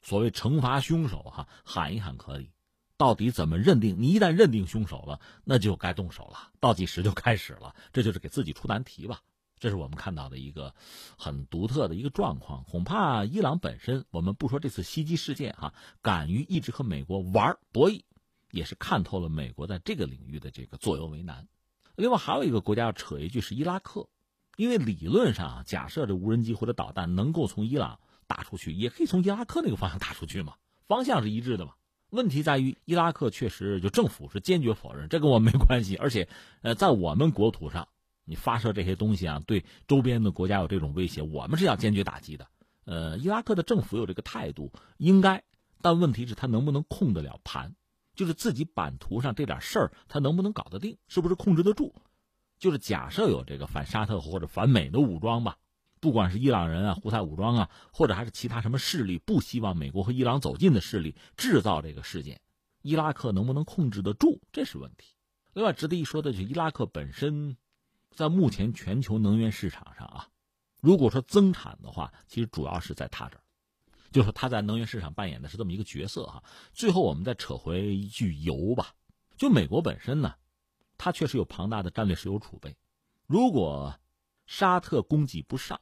[0.02, 2.50] 所谓惩罚凶手哈，喊一喊可以，
[3.02, 3.96] 到底怎么认定？
[3.98, 9.22] 你一旦认定凶手了，那就该动手了，倒计时就开始了，这就是给自己出难题吧。
[9.58, 10.72] 这是我们看到的一个
[11.18, 12.62] 很独特的一个状况。
[12.62, 18.02] 恐怕伊朗本身，我们不说这次袭击事件哈，敢于一直和美国玩博弈，
[18.52, 21.48] 也是看透了美国在这个领域的这个左右为难。
[21.96, 24.06] 另外还有一个国家要扯一句是伊拉克，
[24.56, 30.54] 因为理论上假设这无人机或者导弹能够从伊朗打出去，也可以从伊拉克那个方向打出去嘛，
[30.86, 31.72] 方向是一致的嘛。
[32.12, 36.28] 问题在于伊拉克确实就政府是坚决否认，这跟我没关系，而且
[36.62, 37.88] 呃在我们国土上。
[38.24, 42.46] 你发射这些东西啊，对周边的国家有这种威胁，我们是要坚决打击的。
[42.84, 45.42] 呃，伊拉克的政府有这个态度，应该，
[45.82, 47.74] 但问题是，他能不能控得了盘？
[48.14, 50.96] 就是自己版图上这点事儿，他能不能搞得定？
[51.08, 51.92] 是不是控制得住？
[52.60, 55.58] 就是假设有这个反沙特或者反美的武装吧，
[56.02, 62.40] 不管是伊朗人啊、胡塞武装啊，或者还是其他什么势力，不希望美国和伊朗走近的势力制造这个事件，
[62.82, 64.40] 伊拉克能不能控制得住？
[64.50, 65.14] 这是问题。
[65.52, 67.56] 另外，值得一说的就是伊拉克本身。
[68.14, 70.28] 在目前全球能源市场上啊，
[70.82, 73.42] 如果说增产的话，其实主要是在他这儿，
[74.10, 76.44] 就是说他在能源市场扮演的是这么一个角色哈。
[76.74, 78.92] 最后我们再扯回一句油吧，
[79.38, 80.34] 就美国本身呢，
[80.98, 82.76] 它确实有庞大的战略石油储备。
[83.26, 83.98] 如果
[84.44, 85.80] 沙特供给不上，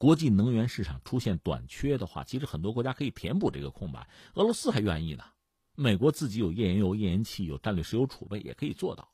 [0.00, 4.08] 国际能源市场出现短缺的话，其实很多国家可以填补这个空白。
[4.32, 5.24] 俄罗斯还愿意呢，
[5.76, 9.06] 美国自己有页岩油、页岩气，有战略石油储备，也可以做到。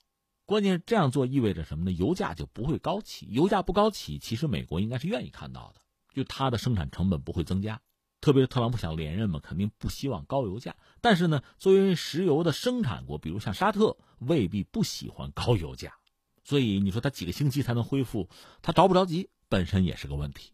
[0.45, 1.91] 关键是这样做意味着什么呢？
[1.91, 3.27] 油价就不会高起。
[3.33, 5.81] 油价不高起，其实美国应该是愿意看到的，
[6.15, 7.81] 就它的生产成本不会增加。
[8.21, 10.77] 特别是特朗普想连任嘛，肯定不希望高油价。
[11.01, 15.93] 但是呢，作为石油的生产国，比如像沙特，未必不喜欢高油价。
[16.45, 18.31] 所以你说他几个星期才能恢复，
[18.63, 20.53] 他着不着急，本身也是个问题。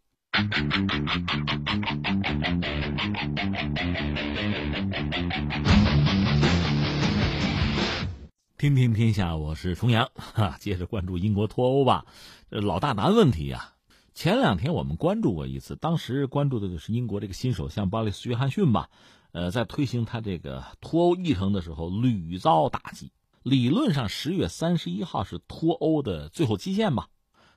[8.57, 10.57] 听听天下，我是重阳 哈。
[10.59, 12.07] 接着关注英国脱欧吧，
[12.51, 13.75] 这老大难问题呀。
[14.15, 18.89] 前两天我们关注过一次，当时关注的就是英国这个新首相鲍里斯·约翰逊吧。
[19.33, 23.13] 呃，在推行他这个脱欧议程的时候屡遭打击。
[23.43, 27.09] 理论上十月三十一号是脱欧的最后期限吧，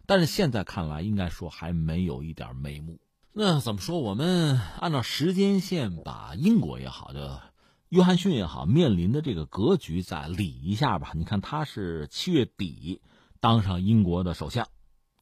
[0.08, 3.00] 但是现在看来，应该说还没有一点眉目。
[3.34, 4.00] 那怎么说？
[4.00, 7.42] 我们按照时间线把英国也好的。
[7.90, 11.12] 约翰逊也好，面临的这个格局再理一下吧。
[11.14, 13.02] 你看，他是七月底
[13.40, 14.68] 当上英国的首相，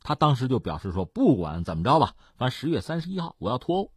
[0.01, 3.91] 他当时就表示说，不管怎么着吧，反正十月三十一号我要脱欧，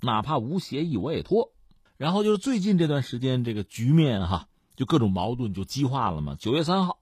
[0.00, 1.52] 哪怕无协议我也脱。
[1.96, 6.36] 然后就是最近这段时间，这个局面哈，就各种矛盾就激化了嘛。
[6.38, 6.98] 九月三号，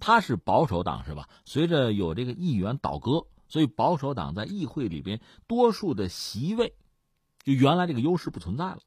[0.00, 1.28] 他是保守党是吧？
[1.44, 6.74] 随着有这个议员倒戈，所以保守党在议会里边多数的席位，
[7.44, 8.80] 就原来这个优势不存在了。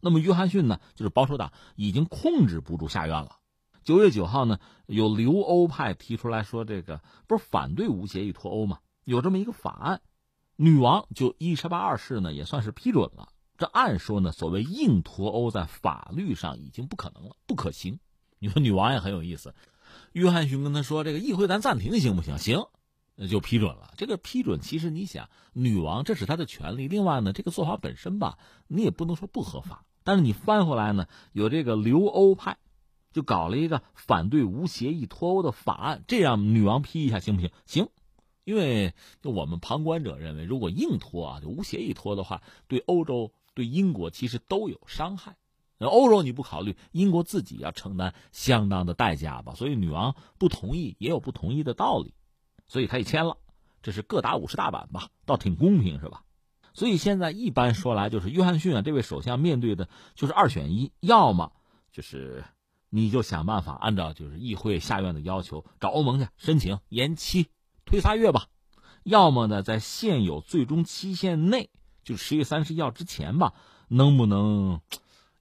[0.00, 3.38] 那么约翰逊呢，就是保守党已经控制不住下院了。
[3.82, 8.78] 九月九号呢，有留欧派提出来说，这个不是反对无协议脱欧吗？
[9.04, 10.02] 有这么一个法案，
[10.56, 13.30] 女王就伊莎白二世呢也算是批准了。
[13.56, 17.98] 这按说呢，所谓硬脱欧在法律上已经不可能了，不可行。
[18.38, 19.54] 你说女王也很有意思，
[20.12, 22.66] 约翰逊跟他说：“这个议会咱暂停行不行？”行，
[23.14, 23.92] 那就批准了。
[23.96, 26.88] 这个批准其实你想，女王这是她的权利。
[26.88, 29.84] 另外呢，这个做法本身吧，你也不能说不合法。
[30.04, 32.58] 但是你翻回来呢，有这个留欧派，
[33.12, 37.50] 就搞了一个反对无协议脱欧的法案，这样女王批一下行不行？
[37.66, 37.88] 行，
[38.44, 45.36] 因为就我们旁观者认为，如果硬脱啊，就无协议脱的话，对欧洲、对英国其实都有伤害。
[45.86, 49.54] 欧洲你不考虑，英国自己要承担相当的代价吧？
[49.54, 52.14] 所以女王不同意也有不同意的道理，
[52.66, 53.36] 所以她也签了，
[53.82, 56.24] 这是各打五十大板吧，倒挺公平是吧？
[56.74, 61.52] 所以现在一般说来，就是约翰逊啊，这位首相面对的就是二选一，要么
[61.92, 62.44] 就是
[62.88, 67.48] 你就想办法按照就是议会下院的要求找欧盟去申请延期
[67.84, 68.46] 推仨月吧，
[69.02, 71.70] 要么呢在现有最终期限内，
[72.04, 73.54] 就十月三十一号之前吧，
[73.88, 74.80] 能不能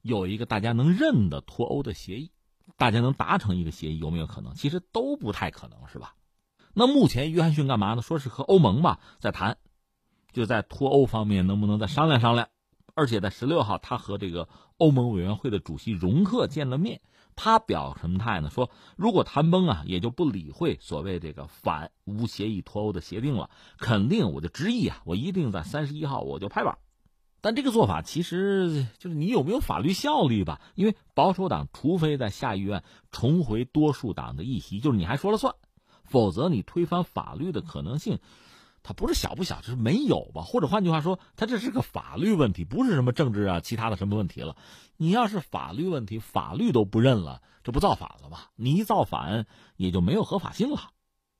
[0.08, 2.32] 有一个大家能认的脱欧的协议，
[2.78, 4.54] 大家能达成一个协议，有没有可能？
[4.56, 6.16] 其实都不太可能，是吧？
[6.74, 8.02] 那目前约翰逊干嘛呢？
[8.02, 9.58] 说是和欧盟吧在谈。
[10.32, 12.48] 就在脱欧方面能不能再商量商量？
[12.94, 17.02] 而且在十六号，他和这个欧盟委员会的主席容克见了面，
[17.36, 18.50] 他表什么态呢？
[18.50, 26.78] 说如果谈崩啊，也就不理会所谓这个反无协议脱欧的协定了，肯定我就执意啊，我一定在三十一号我就拍板。
[27.48, 30.60] 但这个做法其实就是你有没有法律效力吧？
[30.76, 35.56] 因为保守党除非在下议院重回多数党的议席，就是你还说了算，
[36.04, 38.20] 否则你推翻法律的可能性。
[38.84, 40.42] 它不是小不小，就是没有吧？
[40.42, 44.58] 或者换句话说，它这是个法律问题，不是什么政治啊、其他的什么问题了。
[44.98, 48.40] 你要是法律问题，法律都不认了，这不造反了吗？
[48.58, 49.46] 你一造反，
[49.78, 50.90] 也就没有合法性了。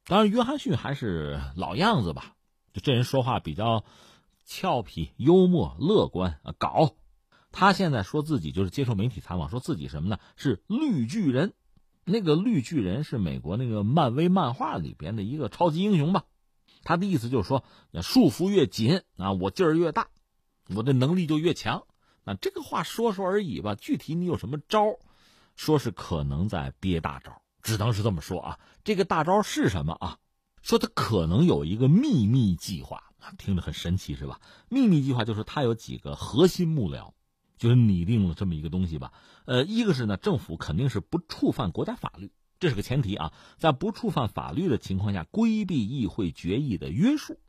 [0.06, 2.32] 当然，约翰逊还是老样子吧，
[2.72, 3.84] 就这人说话比较
[4.48, 6.96] 俏皮、幽默、乐观啊，搞。
[7.52, 10.18] 他现在说自己就是接受媒体采访，说自己什么呢？
[10.38, 11.54] 是绿巨人。
[12.06, 16.24] 那个绿巨人是美国那个漫威漫画里边的一个超级英雄吧。
[16.84, 17.66] 他的意思就是说，
[18.02, 20.08] 束缚越紧啊，我劲儿越大，
[20.74, 21.84] 我的能力就越强。
[22.24, 24.98] 那这个话说说而已吧，具体你有什么招
[25.58, 28.60] 说是可能在憋大招，只能是这么说啊。
[28.86, 30.18] 这个大招是什么啊？
[30.62, 33.07] 说他可能有一个秘密计划
[33.38, 34.40] 听着很神奇是吧？
[34.70, 37.14] 秘密计划就是他有几个核心幕僚，
[37.58, 39.14] 就是拟定了这么一个东西吧。
[39.46, 42.32] 呃，一个是呢，政府肯定是不触犯国家法律。
[42.60, 47.40] 这是个前提啊，在不触犯法律的情况下，规避议会决议的约束，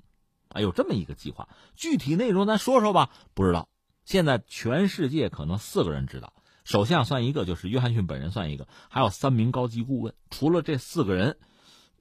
[0.48, 1.48] 啊，有这么一个计划。
[1.76, 3.68] 具体内容咱说说吧，不知道。
[4.04, 10.14] 现在全世界可能四个人知道，首相算一个，就是约翰逊本人算一个，还有三名高级顾问。
[10.28, 11.38] 除了这四个人，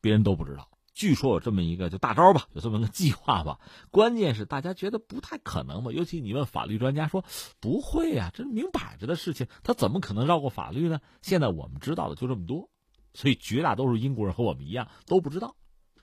[0.01, 0.69] 别人都不知道。
[0.97, 3.60] 据说有这么一个就大招吧，有这么个计划吧。
[3.91, 5.91] 关键是大家觉得不太可能吧？
[5.91, 7.23] 尤其你问法律专家说
[7.60, 10.99] 不会呀，这明摆着的事情，他怎么可能绕过法律呢？
[11.21, 12.71] 现在我们知道的就这么多。
[13.13, 15.55] 所以绝大多数英国人和我们一样都不知道，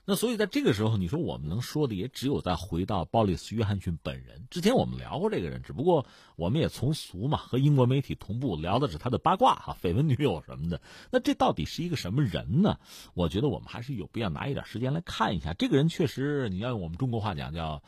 [0.07, 4.47] 那所以在这个时候，你说我们能说的也只有再回到鲍里斯·约翰逊本人。
[4.51, 10.79] 之前我们聊过这个人，只不过我们也从俗嘛，和英国媒体同步聊的是他的八卦哈、绯闻女友什么的。
[11.09, 12.77] 那这到底是一个什么人呢？
[13.15, 15.53] 我觉得我们还是有必要拿一点时间来看一下。
[15.53, 17.81] 这个人确实，你要用我们中国话讲叫，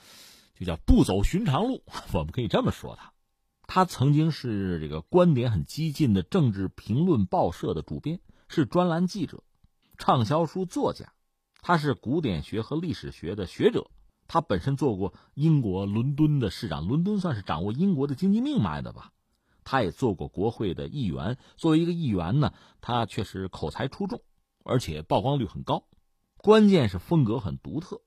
[0.60, 1.84] 就叫不走寻常路。
[2.14, 3.14] 我们可以这么说他，
[3.68, 8.20] 他曾经是这个观点很激进的政治评论报社的主编。
[8.50, 9.44] 是专栏记者，
[9.98, 11.12] 畅销书作家，
[11.62, 13.89] 他是古典学和历史学的学者，
[14.28, 19.12] 他本身做过英国伦敦的市长，伦敦算是掌握英国的经济命脉的吧。
[19.63, 24.22] 他也做过国会的议员，作为一个议员呢，他确实口才出众，
[24.63, 25.84] 而且曝光率很高，
[26.38, 28.02] 关键是风格很独特。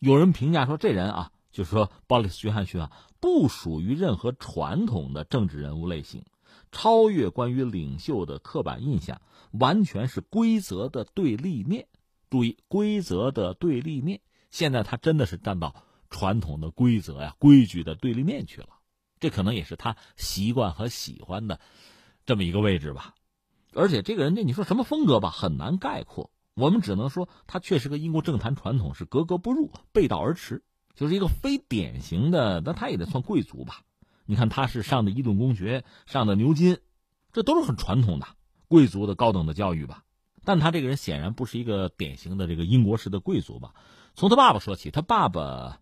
[0.00, 6.24] 有人评价说，这人啊，就是说鲍里斯·约翰逊啊，不属于任何传统的政治人物类型。
[6.72, 9.20] 超越关于领袖的刻板印象，
[9.52, 11.86] 完全是规则的对立面。
[12.34, 14.20] 注意，规则的对立面。
[14.50, 18.70] 现在他真的是站到传统的规则呀、规矩的对立面去了。
[19.20, 21.60] 这可能也是他习惯和喜欢的
[22.26, 23.14] 这么一个位置吧。
[23.72, 26.32] 而且这个人，这你说什么风格吧，很难概括。
[26.54, 30.64] 我们只能说，他确实跟英国政坛传统是格格不入、背道而驰，
[30.96, 32.60] 就是一个非典型的。
[32.64, 33.82] 那他也得算贵族吧。
[34.26, 36.78] 你看，他是上的伊顿公学，上的牛津，
[37.32, 38.26] 这都是很传统的
[38.66, 40.03] 贵族的高等的教育吧。
[40.44, 43.74] 但他这个人显然不是一个典型的这个英国式的贵族吧。
[44.14, 45.80] 从他爸爸说起，他爸爸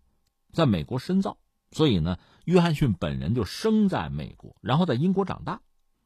[0.51, 1.37] 在美国深造，
[1.71, 5.61] 所以呢，约翰逊本人就生在美国，然后在英国长大，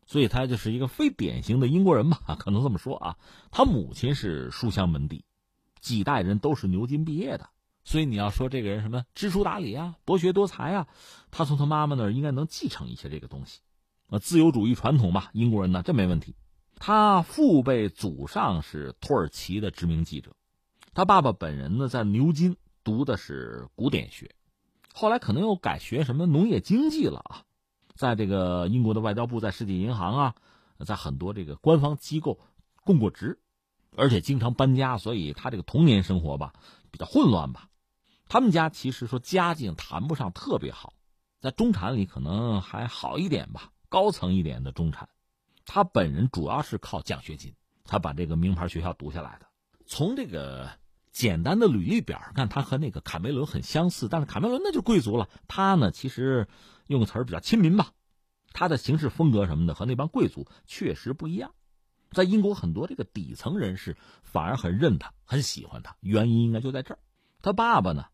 [0.05, 3.17] 所以他就是一个非典型的英国人吧， 可能这么说啊。
[3.51, 5.23] 他母亲是书香门第，
[5.79, 7.49] 几代人都是牛津毕业的。
[7.83, 10.87] 所以你要说这个人什么知书达理啊，博学多才啊，
[11.31, 13.61] 他从他妈妈那儿应该能继承一些这个东西，
[14.09, 16.35] 啊，自由主义传统吧，英国人呢这没问题。
[16.79, 20.35] 他父辈祖上是土耳其的知名记者，
[20.93, 24.35] 他爸爸本人呢在牛津读的是古典学，
[24.93, 27.43] 后来可能又改学什么农业经济了啊，
[27.95, 30.35] 在这个英国的外交部、在世界银行啊，
[30.85, 32.39] 在很多这个官方机构
[32.83, 33.39] 供过职，
[33.95, 36.53] 而且经常搬家，所以他这个童年生活吧
[36.91, 37.69] 比较混乱吧。
[38.29, 40.93] 他们家其实说家境谈不上特别好，
[41.41, 45.09] 在中产里可能还好一点吧，高层一点的中产。
[45.67, 47.53] 他本人主要是靠奖学金，
[47.83, 49.45] 他把这个名牌学校读下来的。
[49.85, 50.71] 从这个
[51.11, 56.47] 简单的履历表上看，他和那个卡梅伦很相似，但是卡梅伦那就贵族了，他呢其实
[56.87, 57.91] 用词儿比较亲民吧。
[58.53, 61.53] 他的行事风格什么的和那帮贵族确实不一样。
[62.11, 66.99] 在英国很多这个底层人士反而很认他，很喜欢他，原因应该就在这儿。
[67.41, 68.05] 他爸爸呢？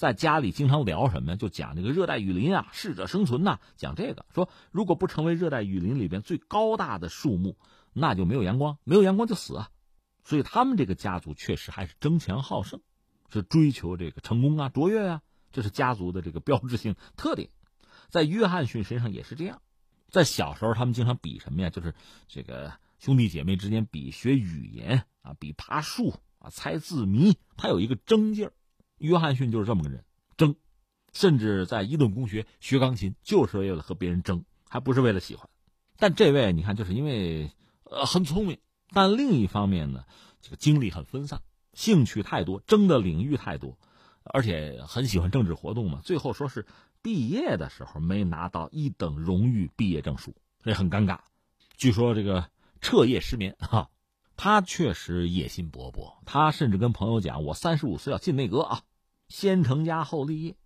[0.00, 1.36] 在家里经常聊什么呀？
[1.36, 3.60] 就讲这个热带雨林啊，适者生存呐。
[3.76, 7.58] 讲这个，说如果不成为热带雨林里边最高大的树木，
[7.92, 9.68] 那就没有阳光，没有阳光就死啊。
[10.24, 12.80] 所以他们这个家族确实还是争强好胜，
[13.30, 17.50] 是追求这个成功啊、卓越啊，这是家族的这个标志性特点。
[18.08, 19.60] 在约翰逊身上也是这样，
[20.08, 21.68] 在小时候他们经常比什么呀？
[21.68, 21.94] 就是
[22.26, 28.52] 这个兄弟姐妹之间比学语言啊，比爬树啊，猜字谜，他有一个争劲儿。
[29.00, 30.04] 约翰逊就是这么个人，
[30.36, 30.54] 争，
[31.12, 35.48] 甚至在伊顿公学学钢琴，就是为了和别人争，还不是为了喜欢。
[35.96, 37.50] 但这位你看，就是因为
[37.84, 38.58] 呃很聪明，
[38.90, 40.04] 但另一方面呢，
[40.42, 41.40] 这个精力很分散，
[41.72, 43.78] 兴趣太多，争的领域太多，
[44.22, 46.00] 而且很喜欢政治活动嘛。
[46.04, 46.66] 最后说是
[47.00, 51.20] 毕业的时候没拿到一等荣誉毕业证书，这很尴尬。
[51.78, 52.50] 据说这个
[52.82, 53.88] 彻夜失眠哈。
[54.42, 58.80] 他确实野心勃勃，他甚至跟朋友讲：“我三十五岁要进内阁啊，
[59.30, 60.56] 先成家后立业。”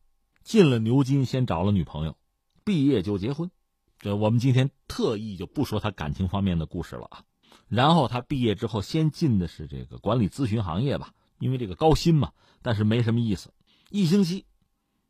[0.42, 2.18] 进了牛津，先找了女朋友，
[2.64, 3.50] 毕业就结婚。
[3.98, 7.24] 这我们今天特意就不说他感情方面的故事了啊。
[7.68, 13.54] 然后他毕业之后，先进的是这个管理咨询行业吧，因为这个高薪嘛，但是没什么意思。
[13.88, 14.44] 一星期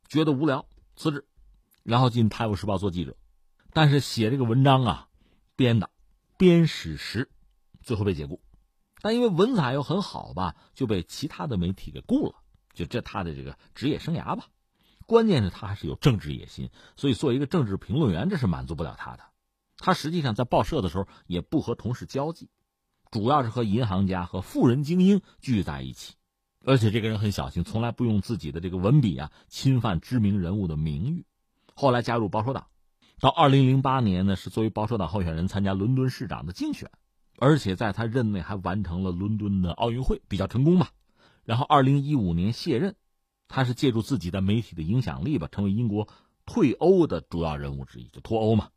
[0.07, 0.65] 觉得无聊，
[0.95, 1.25] 辞职，
[1.83, 3.17] 然后进《泰晤士报》做记者，
[3.73, 5.09] 但是写这个文章啊，
[5.57, 5.89] 编的，
[6.37, 7.29] 编史实，
[7.81, 8.39] 最后被解雇。
[9.01, 12.35] 但因为文采又很好吧，就被其他的媒体给雇了，
[12.75, 14.45] 就这他的这个职业生涯吧。
[15.07, 19.23] 关键是他还是有政治野心，所以作为一个政治评论员，这是满足不了他的。
[19.77, 22.49] 他实际上在报社的时候也不和同事交际，
[23.11, 26.15] 主要是和银行家和富人精英聚在一起。
[26.63, 31.25] 而且这个人很小心，从来不用自己的这个文笔啊侵犯知名人物的名誉。
[31.75, 32.67] 后来加入保守党，
[33.19, 36.89] 到二零零八年呢，是作为保守党候选人参加伦敦市长的竞选。
[37.37, 40.89] 而且在他任内还完成了伦敦的奥运会，比较成功吧。
[41.45, 42.95] 然后二零一五年卸任，
[43.47, 46.09] 他是借助自己的媒体的影响力吧，成为英国
[46.45, 48.69] 退欧的主要人物之一，就脱欧嘛。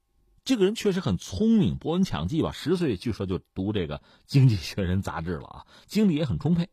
[0.45, 2.53] 这个人确实很聪明，博闻强记吧。
[2.53, 6.69] 十岁据说就读这个《经济学人》杂志了啊，精力也很充沛。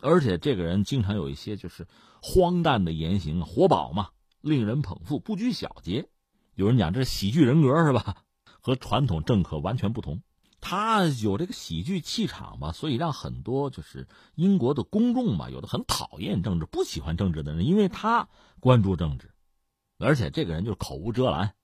[0.00, 1.86] 而且这个人经常有一些就是
[2.22, 6.08] 荒诞的言行，活宝嘛，令人捧腹，不拘小节。
[6.54, 8.22] 有人讲这是喜剧人格是吧？
[8.60, 10.22] 和传统政客完全不同。
[10.60, 18.28] 他有这个喜剧气场吧，所以让很多就是英国的公众吧，有的很讨厌政治、不喜欢政治的人，因为他
[18.60, 19.30] 关注政治，
[19.98, 21.54] 而且这个人就是口无遮拦，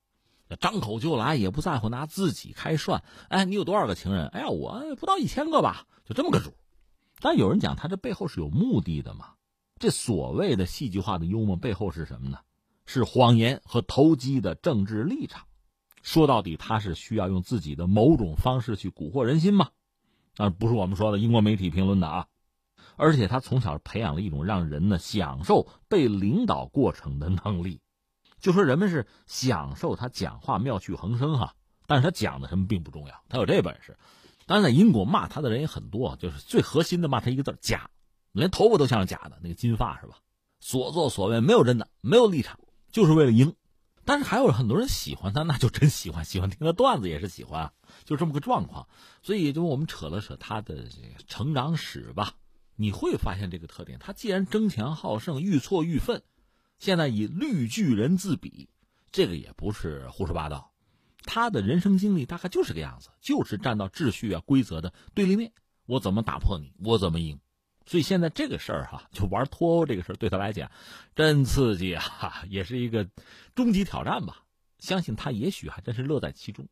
[0.60, 3.02] 张口就来，也不在乎拿自己开涮。
[3.28, 4.28] 哎，你有多少个情人？
[4.28, 6.52] 哎呀，我不到一千个吧，就这么个主。
[7.20, 9.30] 但有人讲他这背后是有目的的嘛？
[9.78, 12.38] 这所谓的戏剧化的幽默背后是什么呢？
[12.86, 15.46] 是谎言和投机的政治立场。
[16.04, 19.70] 说到底，他是需要用自己的某种方式去蛊惑人心嘛？
[20.36, 22.26] 啊，不是我们说的英国媒体评论的啊。
[22.96, 27.80] 而且他从小培养了一种让人呢享受被领导过程的能力。
[28.38, 31.54] 就说人们是享受他讲话妙趣横生哈，
[31.86, 33.96] 但是他讲的什么并不重要，他有这本事。
[34.46, 37.88] 当然，在英国骂他的人也很多，就是最核心的骂他一个字假，
[38.32, 40.18] 连头发都像是假的，那个金发是吧？
[40.60, 42.60] 所作所为没有真的，没有立场，
[42.92, 43.54] 就是为了赢。
[44.04, 47.72] 但是还有很多人喜欢他，那就真喜欢，喜欢听他段子也是喜欢，
[48.04, 48.86] 就这么个状况。
[49.22, 50.86] 所以，就我们扯了扯他的
[51.26, 52.34] 成长史吧，
[52.76, 56.22] 你会发现这个特点：他既然争强好胜、愈挫愈愤，
[56.78, 58.68] 现在以绿巨人自比，
[59.10, 60.72] 这个也不是胡说八道。
[61.24, 65.52] 他的人生经历大概就是个样子，就是站到秩序啊、规则的对立面，
[65.86, 67.40] 我怎么打破你，我怎么赢。
[67.86, 70.70] 所以现在这个事儿哈， 就玩脱欧这个事儿对他来讲，
[71.14, 73.06] 真刺激啊， 也是一个
[73.54, 74.42] 终极挑战吧。
[74.78, 76.66] 相信他也许还真是乐在其中。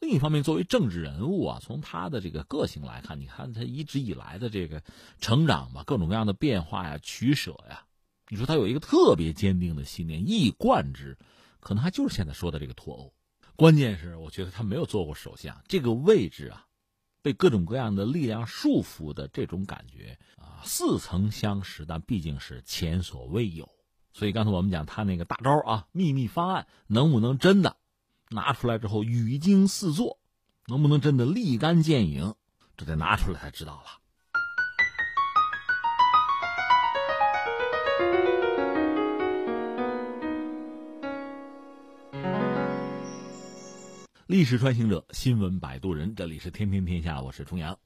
[0.00, 4.82] 另一方面，作为政治人物啊，从他的这个个性来看，你看他一直以来的这个
[5.20, 7.84] 成长吧，各种各样的变化呀、取舍呀，
[8.28, 11.16] 你说他有一个特别坚定的信念，一以贯之，
[11.60, 13.12] 可能还就是现在说的这个脱欧。
[13.54, 16.66] 关键是，我觉得他没有做过首相，这个位置啊。
[17.24, 20.18] 被各种各样的力量束缚的这种感觉，
[20.64, 23.68] 似曾相识，但毕竟是前所未有。
[24.12, 27.76] 所以刚才我们讲他那个大招啊，秘密方案能不能真的
[28.28, 30.18] 拿出来之后语惊四座，
[30.66, 32.34] 能不能真的立竿见影，
[32.76, 33.98] 这得拿出来才知道了。
[44.26, 47.78] 历史穿行者，新闻摆渡人，这里是天天天下，我是重阳，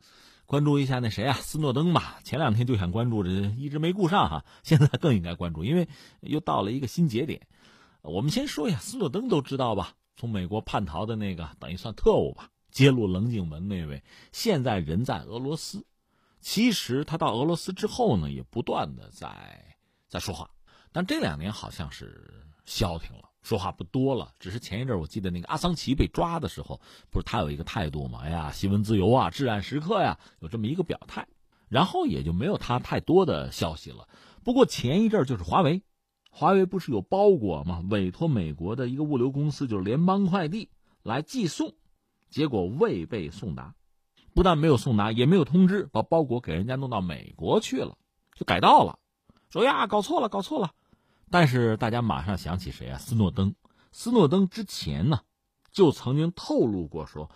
[0.47, 2.21] 关注一下那谁啊， 斯诺登吧。
[2.25, 5.89] 前两天就想关注，这一直没顾上哈， 现在更应该关注，因为
[6.21, 7.47] 又到了一个新节点。
[8.03, 9.95] 我们先说一下斯诺登，都知道吧？
[10.17, 14.03] 从美国叛逃的那个，等于算特务吧，揭露棱镜门那位，
[14.33, 15.85] 现在人在俄罗斯。
[16.41, 19.77] 其实他到俄罗斯之后呢，也不断的在
[20.09, 20.49] 在说话，
[20.93, 23.26] 但这两年好像是消停了。
[23.47, 26.81] 说话不多了，只是前一阵我记得那个阿桑奇被抓的时候，
[27.13, 28.23] 不是他有一个态度吗？
[28.25, 31.29] 哎呀，新闻自由啊，至暗时刻呀，有这么一个表态，
[31.69, 34.09] 然后也就没有他太多的消息了。
[34.43, 35.85] 不过前一阵就是华为，
[36.33, 37.85] 华为不是有包裹吗？
[37.89, 40.69] 委托美国的一个物流公司，就是联邦快递
[41.05, 41.73] 来寄送，
[42.29, 43.77] 结果未被送达。
[44.35, 47.97] 不但没有送达，也没有通知，把包裹给人家弄到美国去了，
[48.35, 48.99] 就改道了。
[49.51, 50.73] 说呀，搞错了，搞错了。
[51.31, 52.99] 但是大家马上想起谁啊？
[52.99, 53.55] 斯诺登。
[53.93, 55.21] 斯诺登之前呢，
[55.73, 57.31] 就曾经透露过说，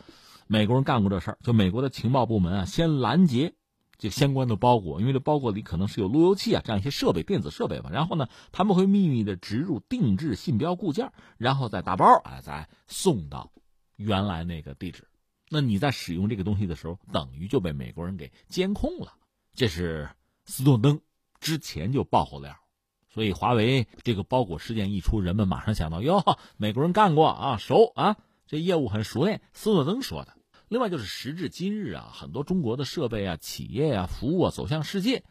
[0.46, 1.38] 美国人干过这事儿。
[1.42, 3.54] 就美国的情报部门啊，先拦截
[3.98, 7.90] 这相关的包裹，因为这包裹里可能是有路由器啊这样一些设备，电子设备吧。
[7.92, 13.50] 然后呢，他们会秘密的植入定制信标固件，然后再打包啊，再送到
[13.96, 15.08] 原来那个地址。
[15.48, 19.14] 那你在使用这个东西的时候，等于就被美国人给监控了。
[19.54, 20.08] 这是
[20.44, 21.00] 斯诺登
[21.40, 22.56] 之前就爆过料。
[23.12, 26.22] 所以，华为这个包裹事件一出，人们马上想到哟，
[26.56, 29.42] 美国人干过啊，熟啊，这业务很熟练。
[29.52, 30.34] 斯诺登说的。
[30.68, 35.24] 另外就是时至今日啊，很多中国的设备啊、企业啊、服务啊走向世界，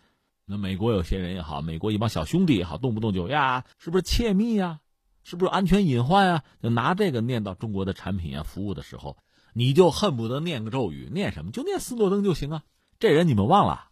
[0.46, 4.82] 那美国有些人也好，美国一帮小兄弟也好，动不动就呀，是不是窃密呀？
[5.24, 6.44] 是不是安全隐患啊？
[6.62, 9.16] 就拿这个念到中国的产品啊、服务的时候，
[9.54, 12.64] 你就恨不得念个咒语，念什么就念斯诺登就行啊。
[13.00, 13.89] 这人你们忘了？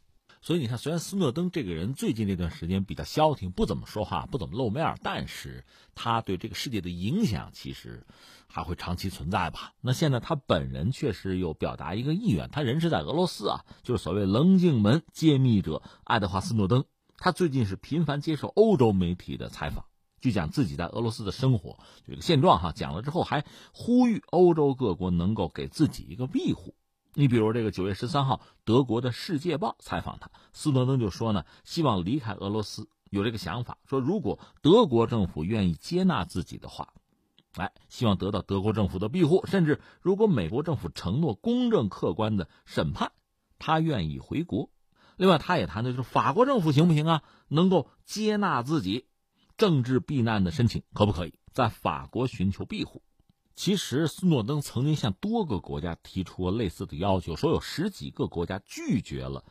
[0.48, 8.08] 所以你看，虽然斯诺登这个人最近这段时间比较消停，不怎么说话，不怎么露面，但是他对这个世界的影响其实
[8.48, 9.74] 还会长期存在吧。
[9.82, 16.86] 那现在他本人确实有表达一个意愿，他人是在俄罗斯啊，就是所谓棱镜门揭秘者爱德华斯诺登。
[17.18, 19.84] 他最近是频繁接受欧洲媒体的采访，
[20.22, 21.78] 就讲自己在俄罗斯的生活
[22.08, 22.72] 这个现状哈。
[22.74, 23.44] 讲了之后还
[23.74, 26.74] 呼吁欧洲各国能够给自己一个庇护。
[27.14, 36.94] 你比如这个九月十三号，德国的《世界报》采访他，斯诺登就说呢，希望离开俄罗斯，有这个想法，说如果德国政府愿意接纳自己的话，
[37.56, 43.12] 哎，希望得到德国政府的庇护，甚至如果美国政府承诺公正客观的审判，
[43.58, 44.70] 他愿意回国。
[45.16, 47.24] 另外，他也谈的就是法国政府行不行啊？
[47.48, 49.08] 能够接纳自己
[49.58, 53.02] 政治避难的申请，可不可以在法国寻求庇护？
[53.58, 59.44] 其实，斯诺登曾经向多个国家提出过类似的要求，说有十几个国家拒绝了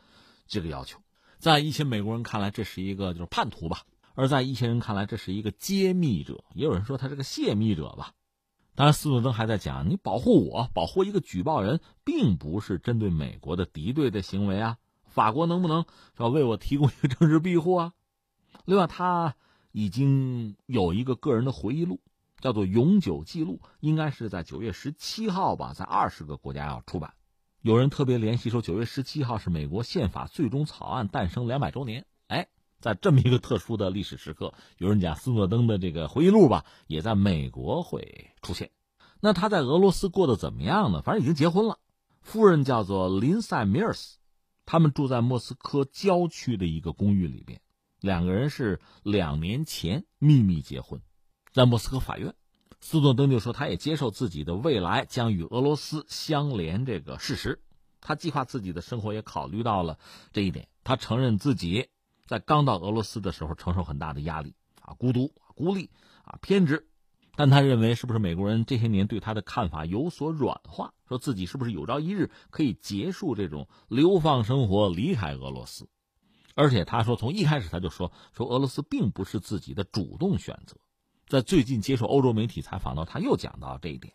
[0.47, 0.97] 这个要求。
[1.39, 3.79] 在一些美国人看来，这是一个就是叛徒吧；
[4.15, 8.13] 而在一些人看来，这是一个揭秘者，也有人说他是个泄密者吧。
[8.75, 14.77] 当然，斯诺登还在讲，你保护我，保护一个举报人，并不是针对美国的敌对的行为啊。
[15.03, 15.83] 法国能不能
[16.15, 17.93] 说为我提供一个政治庇护啊？
[18.63, 19.35] 另外，他
[19.73, 21.99] 已经有一个个人的回忆录。
[22.39, 27.13] 叫做永久记录，应该是在九月十七号吧，在二十个国家要出版。
[27.61, 32.05] 有人特别联系说，九月十七号是美国宪法最终草案诞生两百周年。
[32.27, 32.47] 哎，
[32.79, 38.71] 在这么一个特殊的历史时刻，有人讲斯诺登的这个回忆录吧，也在美国会出现。
[39.19, 41.01] 那他在俄罗斯过得怎么样呢？
[41.01, 41.79] 反正已经结婚了，
[42.21, 44.19] 夫人叫做林塞米尔斯，
[44.65, 47.59] 他们住在莫斯科郊区的一个公寓里边，
[47.99, 51.01] 两个人是两年前秘密结婚。
[51.57, 52.35] 在莫斯科法院，
[52.81, 57.59] 斯诺登就说，他也接受自己的未来将与俄罗斯相连这个事实。
[57.99, 59.97] 他计划自己的生活，也考虑到了
[60.31, 60.67] 这一点。
[60.83, 61.89] 他承认自己
[62.27, 65.89] 在刚到俄罗斯的时候承受很大的压力啊，孤独、孤立
[66.25, 66.87] 啊，偏执。
[67.35, 70.93] 但他认为，是不是美国人这些年对他的看法有所软化？
[71.09, 75.89] 说自己是不是有朝一日可以结束这种流放生活，离开俄罗斯？
[76.53, 80.77] 而且他说，从一开始他就说，说俄罗斯并不是自己的主动选择。
[81.27, 84.13] 在最近接受欧洲媒体采访呢，他又讲到这一点，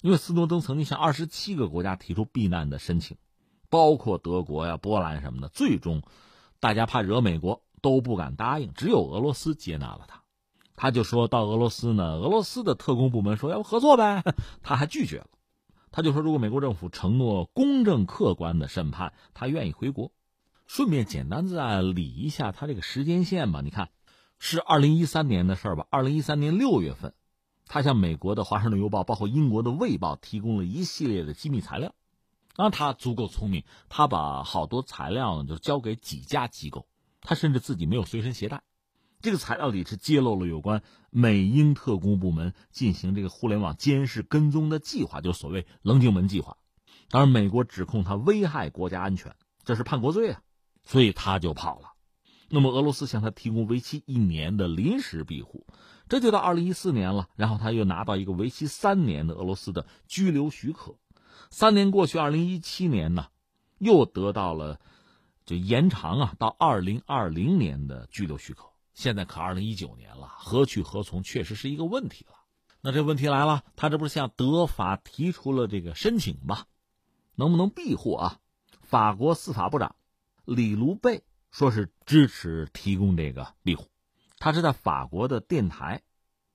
[0.00, 3.18] 因为斯诺登曾经向二十七个国家提出避难的申请，
[3.68, 6.02] 包括德国呀、波兰什么的，最终
[6.58, 10.22] 大家怕惹美国都不敢答应，只有俄罗斯接纳了他。
[10.74, 14.22] 他就说到俄罗斯呢，俄罗斯的特工部门说要不合作呗，
[14.62, 15.26] 他还拒绝了。
[15.90, 20.12] 他就说如果美国政府承诺公正客观的审判，他愿意回国。
[20.66, 23.90] 顺便简单再理一下他这个时间线吧，你看。
[24.38, 25.86] 是二零一三年的事儿吧？
[25.90, 27.12] 二零一三年六月份，
[27.66, 31.94] 他向美国的《华盛顿邮报》包括英国的《卫报》提供了一系列的机密材料。
[32.56, 36.88] 那他足够聪明，他把好多材料呢就交给几家机构，
[37.20, 38.62] 他甚至自己没有随身携带。
[39.20, 46.56] 这个材料里是揭露了有关美英特工部门进行这个互联网监视跟踪的计划，就所谓“棱镜门计划”。
[47.10, 49.34] 当然，美国指控他危害国家安全，
[49.64, 50.42] 这是叛国罪啊，
[50.84, 51.94] 所以他就跑了。
[52.48, 55.66] 那么俄罗斯向他提供为期一年的临时庇护，
[56.08, 57.28] 这就到二零一四年了。
[57.36, 60.96] 然后他又拿到一个为期三年的俄罗斯的居留许可。
[61.50, 63.26] 三年过去，二零一七年呢，
[63.78, 64.80] 又得到了
[65.44, 68.70] 就延长啊，到二零二零年的居留许可。
[68.94, 72.32] 现在可二零一九年了，何去何从，确实是一个问题了。
[72.80, 76.64] 那这问题来了，他这不是向德法提出了这个申请吗？
[77.34, 78.38] 能不能庇护啊？
[78.80, 79.94] 法国司法部长
[80.44, 81.22] 里卢贝。
[81.50, 83.88] 说是支持提供这个庇护，
[84.38, 86.02] 他是在法国的电台，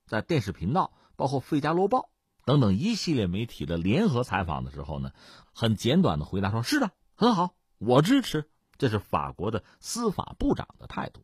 [0.06, 2.00] 在电视频道，包括《费加罗报》
[2.46, 5.12] 等等一系列媒体的联合采访的时候呢，
[5.54, 11.22] 很简短的回答说：“是的，很好，我支持。”这是法国的司法部长的态度。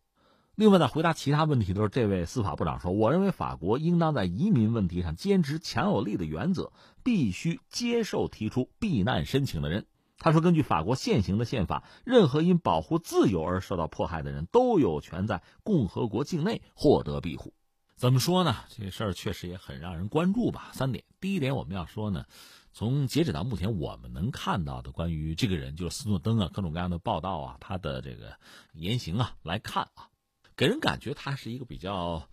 [0.56, 6.72] 另外呢，回答其他问题的时候，这位司法部长说：“我认为法国应当在移民问题上坚持强有力的原则，
[7.04, 9.86] 必须接受提出避难申请的人。”
[10.20, 17.54] 他说：“根据法国现行的宪法，任何因保护自由而受到迫害的人都有权在共和国境内获得庇护。”
[17.96, 18.56] 怎么说呢？
[18.70, 20.72] 这事儿确实也很让人关注吧。
[20.74, 22.26] 三点，第一点我们要说呢，
[22.72, 28.38] 从截止到目前我们能看到的关于这个人，就是斯诺登啊，各种各样的报道啊，他的这个
[28.74, 30.08] 言行啊来看啊。
[30.56, 32.30] 给人感觉他是一个比较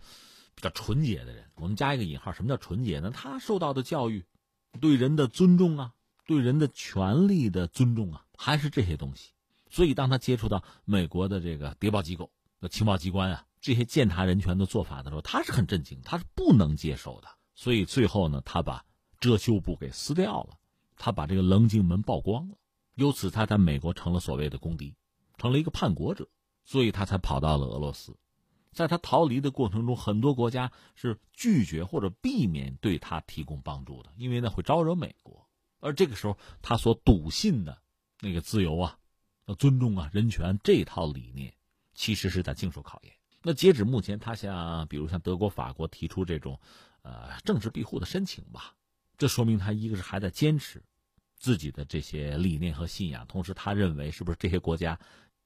[0.55, 1.45] 比较纯洁的人。
[1.55, 3.11] 我们加一个引号，什么叫纯洁呢？
[3.11, 4.25] 他受到的教育，
[4.79, 5.93] 对人的尊重啊，
[6.27, 9.31] 对人的权利的尊重啊，还是这些东西。
[9.69, 17.27] 所以，当他接触到美国的这个谍报机构、的情报机关啊，这些践踏人权的做法的时候，他是很震惊，他是不能接受的。
[17.55, 18.85] 所以最后呢，他把
[19.19, 20.57] 遮羞布给撕掉了，
[20.95, 22.55] 他把这个棱镜门曝光了，
[22.95, 24.95] 由此他在美国成了所谓的公敌，
[25.37, 26.29] 成了一个叛国者。
[26.65, 28.17] 所以他才跑到了俄罗斯，
[28.73, 35.46] 在他逃离的过程中，很多国家是拒绝或者避免对他提供帮助的，因为呢会招惹美国。
[35.87, 37.81] 而这个时候，他所笃信的
[38.19, 38.97] 那个自由啊、
[39.57, 41.53] 尊重啊、人权这套理念，
[41.93, 43.13] 其实是在经受考验。
[43.41, 46.59] 那截止目前，他向比如像德国、法国提出这种
[47.01, 48.73] 呃政治庇护的申请吧，
[49.17, 50.83] 这说明他一个是还在坚持
[51.37, 54.99] 自己的这些理念和信仰，同时他认为是不是这些国家，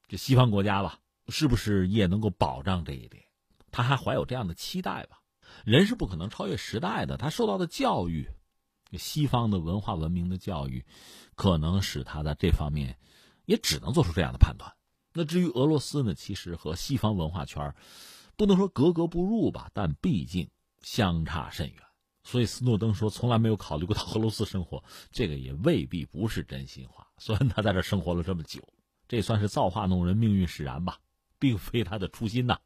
[0.08, 1.00] 这西方国家吧。
[1.28, 3.24] 是不是也能够保障这一点？
[3.70, 5.22] 他还怀有这样的期待吧？
[5.64, 8.28] 人是不可能超越时代的，他受到的教育，
[8.98, 10.86] 西方的文化文明的教育，
[11.36, 12.98] 可能使他在这方面
[13.46, 14.74] 也只能做出这样的判断。
[15.14, 16.14] 那至于俄罗斯呢？
[16.14, 17.76] 其实和西方文化圈
[18.38, 20.50] 不能说格格不入吧，但毕竟
[20.82, 21.78] 相差甚远。
[22.24, 27.08] 所以斯诺登说从来没有考虑过到俄罗斯生活，这个也未必不是真心话。
[27.20, 28.62] 虽然他在这生活了这么久，
[29.08, 31.00] 这算是造化弄人，命运使然吧。
[31.40, 32.60] 并非他的初心呐。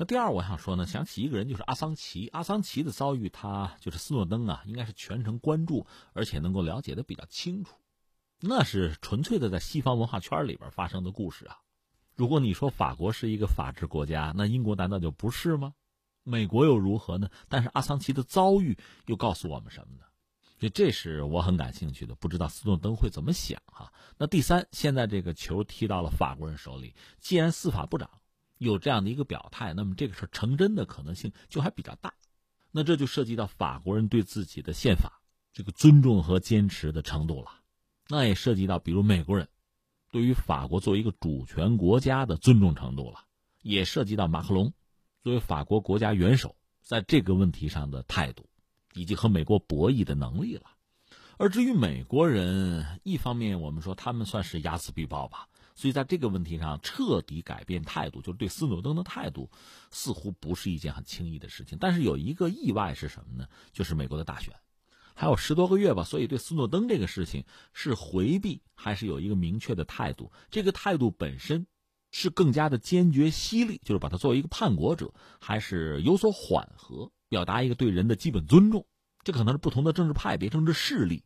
[0.00, 2.26] 那第二，我想说呢，想起一个人，就是阿桑奇。
[2.28, 7.74] 阿桑奇的遭遇，他就是斯诺登啊，应该是全程关注，而且能够了解的比较清楚。
[8.40, 11.58] 那是纯粹的在西方文化圈里边发生的故事啊。
[12.16, 15.74] 如果你说法国是一个法治国家，那英国难道就不是吗？
[16.24, 17.28] 美国又如何呢？
[17.50, 20.04] 但是阿桑奇的遭遇又告诉我们什么呢？
[20.58, 23.92] 所以这是我很感兴趣的，不知道斯诺登会怎么想哈。
[24.16, 28.10] 那第三，现在这个球踢到了法国人手里，既然司法部长。
[28.60, 32.12] 有这样的一个表态，那么这个事儿成真的可能性就还比较大。
[32.70, 35.20] 那这就涉及到法国人对自己的宪法
[35.52, 37.50] 这个尊重和坚持的程度了。
[38.08, 39.48] 那也涉及到，比如美国人
[40.12, 43.24] 对于法国作为一个主权国家的尊重程度了。
[43.62, 44.72] 也涉及到马克龙
[45.22, 48.48] 作为法国国家元首在这个问题上的态度，
[48.94, 50.62] 以及和美国博弈的能力了。
[51.36, 55.46] 而至于美国人，一方面我们说他们算是睚眦必报吧。
[55.80, 59.50] 所以，在这个问题上彻底改变态度，就是对斯诺登的态度，
[59.90, 61.78] 似乎不是一件很轻易的事情。
[61.80, 63.48] 但是有一个意外是什么呢？
[63.72, 64.54] 就是美国的大选，
[65.14, 66.04] 还有十多个月吧。
[66.04, 70.30] 所以，对斯诺登这个事情是回避，还是有一个明确的态度？
[70.50, 71.66] 这个态度本身
[72.10, 78.86] 是更加的坚决犀利，就是把他作为一个叛国者，还是有所缓和，表达一个对人的基本尊重？
[79.24, 81.24] 这可能是不同的政治派别、政治势力。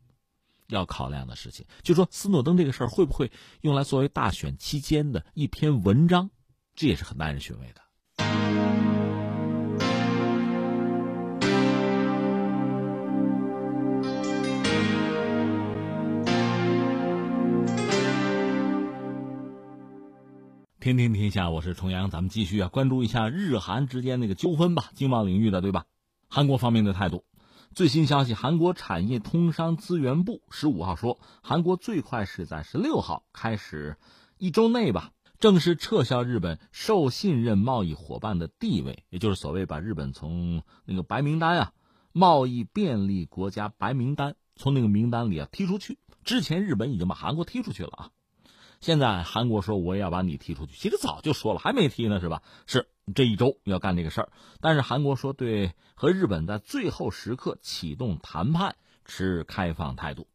[0.67, 6.29] 要考量的事情，就说斯诺登这个事儿会不会用来作为大选期间的一篇文章，
[6.75, 7.81] 这也是很耐人寻味的。
[20.79, 25.85] 天天天下，我是重阳，咱们继续啊，关注一下日韩之间那个纠纷吧，经贸领域的，对吧？
[26.27, 27.23] 韩国方面的态度。
[27.75, 33.97] 最新消息，韩国产业通商资源部十五号说，韩国最快是在十六号开始，
[34.37, 35.11] 一周内吧，
[35.41, 41.73] 正式撤销日本受信任贸易伙伴的地位，也就是所谓把日本从那个白名单啊，
[42.13, 45.99] 贸易便利国家白名单从那个名单里啊踢出去。
[46.23, 48.09] 之前日本已经把韩国踢出去了啊。
[48.81, 52.43] 现在韩国说我也要把你踢出去，其实早就说了，还没踢呢，是吧？
[52.67, 60.27] 是这一周要干这个事儿，但是韩国说对和日本在最后时刻启动谈判持开放态度。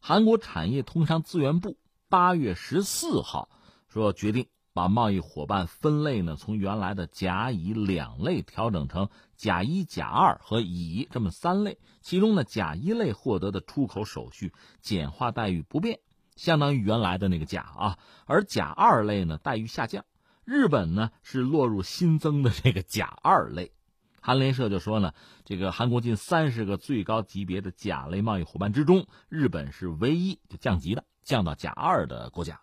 [0.00, 1.76] 韩国产业通商资源部
[2.08, 3.48] 八月十四号
[3.88, 16.00] 说决定把贸易伙伴分类呢，从原来的甲乙两类调整成甲一、甲二和乙这么三类，其中呢甲一类获得的出口手续简化待遇不变。
[16.36, 20.04] 相当于原来的那个甲啊，而甲二类呢待遇下降，
[20.44, 23.72] 日本呢是落入新增的这个甲二类，
[24.20, 25.12] 韩联社就说呢，
[25.44, 32.60] 这个韩国近三十个最高级别的甲类贸易伙伴之中，日本是唯一就降级的，降到甲二的国家。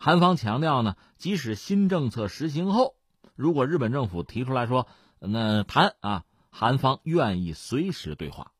[0.00, 2.94] 韩方强调呢，即使新政策实行后，
[3.34, 4.86] 如果日本政府提出来说，
[5.18, 8.52] 那谈啊，韩方愿意随时对话。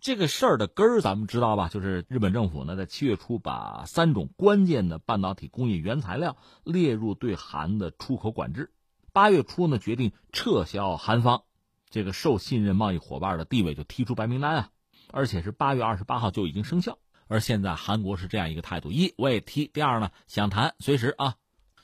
[0.00, 1.68] 这个事儿的根儿咱们知道吧？
[1.68, 8.72] 就是日本政府呢，在七月初把三种关键的半导体工业原材料列入对韩的出口管制。
[9.12, 11.42] 八月初呢，决定撤销韩方
[11.90, 14.70] 这个受信任贸易伙伴的地位，就踢出白名单啊！
[15.12, 16.98] 而且是八月二十八号就已经生效。
[17.28, 21.34] 而现在韩国是这样一个态度：一，我也踢；第二呢，想谈随时啊。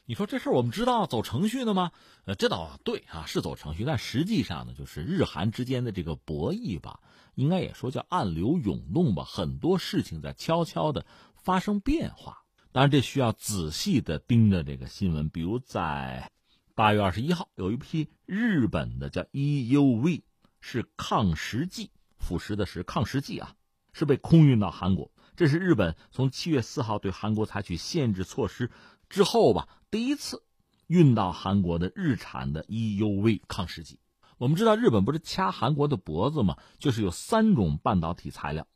[0.08, 1.90] 你说这事儿我们知道走程序的吗？
[2.24, 7.00] 呃，这倒对啊，是走程序，但实际上呢，就是日韩之间的这个博弈吧。
[7.36, 11.06] 应该也说叫暗流涌动吧，很多事情在悄悄的
[11.36, 12.42] 发生变化。
[12.72, 15.28] 当然，这需要仔细的盯着这个新闻。
[15.28, 16.32] 比如在
[16.74, 20.22] 八月二十一号，有一批日本的叫 EUV，
[20.60, 23.54] 是抗蚀剂，腐蚀的是抗蚀剂啊，
[23.92, 25.12] 是被空运到韩国。
[25.36, 28.70] 这是日本从七月四号对韩国采取限制措施
[29.10, 30.42] 之后吧，第一次
[30.86, 33.98] 运到韩国的日产的 EUV 抗蚀剂。
[34.38, 36.58] 我们知道日本不是掐韩国的脖子吗？
[36.78, 38.66] 就是有三种半导体材料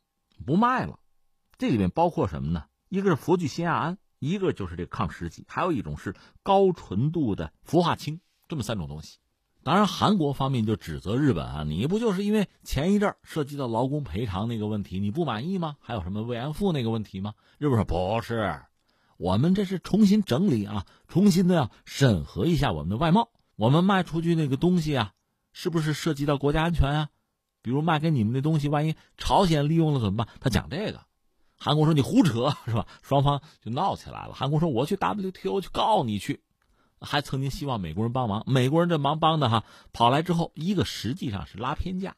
[0.45, 0.99] 不卖了，
[1.57, 2.63] 这里面包括什么呢？
[2.89, 9.19] 一个是氟聚酰亚胺，一个就是这个抗蚀剂，还有一种是高纯度的氟化氢，这么三种东西。
[9.63, 15.75] 当然，韩国方面就指责日本啊，你不就是因为前一阵涉及到劳工赔偿那个问题你不满意吗？
[15.79, 17.35] 还有什么慰安妇那个问题吗？
[17.59, 18.63] 日本说不是，
[19.17, 25.13] 我们这是重新整理啊，重新的要审核一下我们的外贸，我们卖出去那个东西啊。
[25.53, 27.09] 是不是涉及到国家安全啊？
[27.61, 30.27] 比如卖给你们的东西，万一朝鲜利用了怎么办？
[30.39, 31.01] 他讲这个，
[31.57, 32.87] 韩国说你胡扯是吧？
[33.03, 34.33] 双方就闹起来了。
[34.33, 36.41] 韩国说我去 WTO 去告你去，
[36.99, 42.15] 还曾经希望美国人帮忙，美国人这忙帮的哈，跑来之后一个实际上是拉偏架，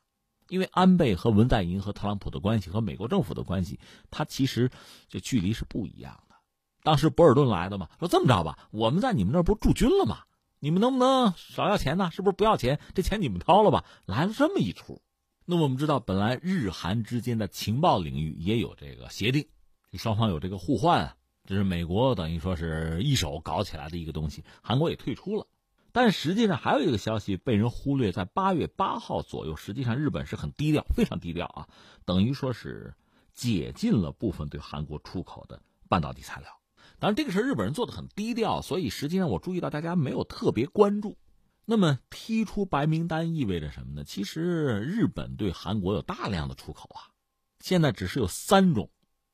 [0.47, 3.79] 因为安倍和文在寅和特朗普的关系和美国政府的关系，
[4.09, 4.71] 他其实
[5.09, 6.35] 这距离是不一样的。
[6.83, 10.19] 当时博尔顿来的嘛，说这么着吧，我们在你们那儿不驻军了吗？
[10.63, 12.09] 你们能不能少要钱呢？
[12.09, 12.79] 是不是不要钱？
[12.95, 13.83] 这钱你们掏了吧？
[14.05, 15.01] 来了这么一出，
[15.43, 19.45] 那我们知道，本来日韩之间的情报领域也有这个协定，
[19.91, 21.17] 双方有这个互换。
[21.43, 25.47] 这是美国等于说是一手搞起来的一个东西，韩国也退出了。
[25.91, 31.67] 但实际上还有一个消息被人忽略，在八月八号左右，实际上日本是很低调，非常低调啊，
[32.05, 32.93] 等于说是
[33.33, 36.57] 解禁了部分对韩国出口的半导体材料。
[37.03, 41.17] 当然，这个事日本人做的很低调，所以实际上我注意到大家没有特别关注。
[41.65, 44.05] 那么踢出白名单意味着什么呢？
[44.05, 47.11] 其实日本对韩国有大量的出口啊，
[47.59, 48.89] 现在只是有三种，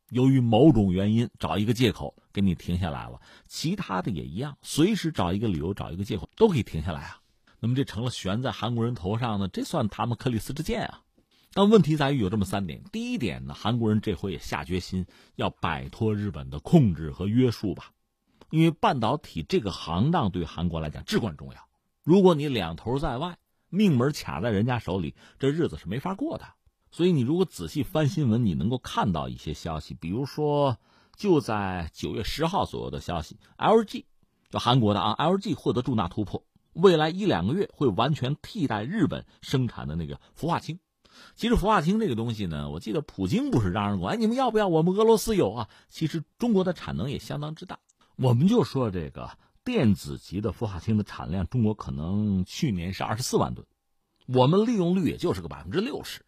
[0.10, 7.22] 由于某种原因找一个借口给你停下来了，其他的也一样，随时找一个理由找一个借口都可以停下来啊。
[7.60, 11.04] 那么这成了悬在韩国人头上呢，这算他们克里斯之剑啊。
[11.54, 17.92] 但问题在于有这么三点：第一点呢，韩国人这回也下决心要摆脱日本的控制和约束吧，
[18.52, 21.60] 因为半导体这个行当对韩国来讲至关重要。
[22.04, 23.38] 如果你两头在外，
[23.70, 26.46] 命门卡在人家手里，这日子是没法过的。
[26.92, 30.78] 所以你如果仔细翻新闻，你能够看到一些消息，比如说
[31.16, 34.06] 就在九月十号左右的消息，LG，
[34.50, 36.44] 就韩国的啊，LG 获得重大突破，
[36.74, 40.80] 未来一两个月会完全替代日本生产的那个氟化氢。
[41.36, 44.68] 其实氟化氢这个东西呢，我记得普京不是嚷嚷过，哎，你们要不要？
[44.68, 45.70] 我们俄罗斯有啊。
[45.90, 47.80] 其实中国的产能也相当之大。
[48.16, 49.30] 我们就说这个
[49.64, 53.66] 电子级的氟化氢的产量，中国可能去年是二十四万吨，
[54.28, 56.22] 我们利用率也就是个百分之六十。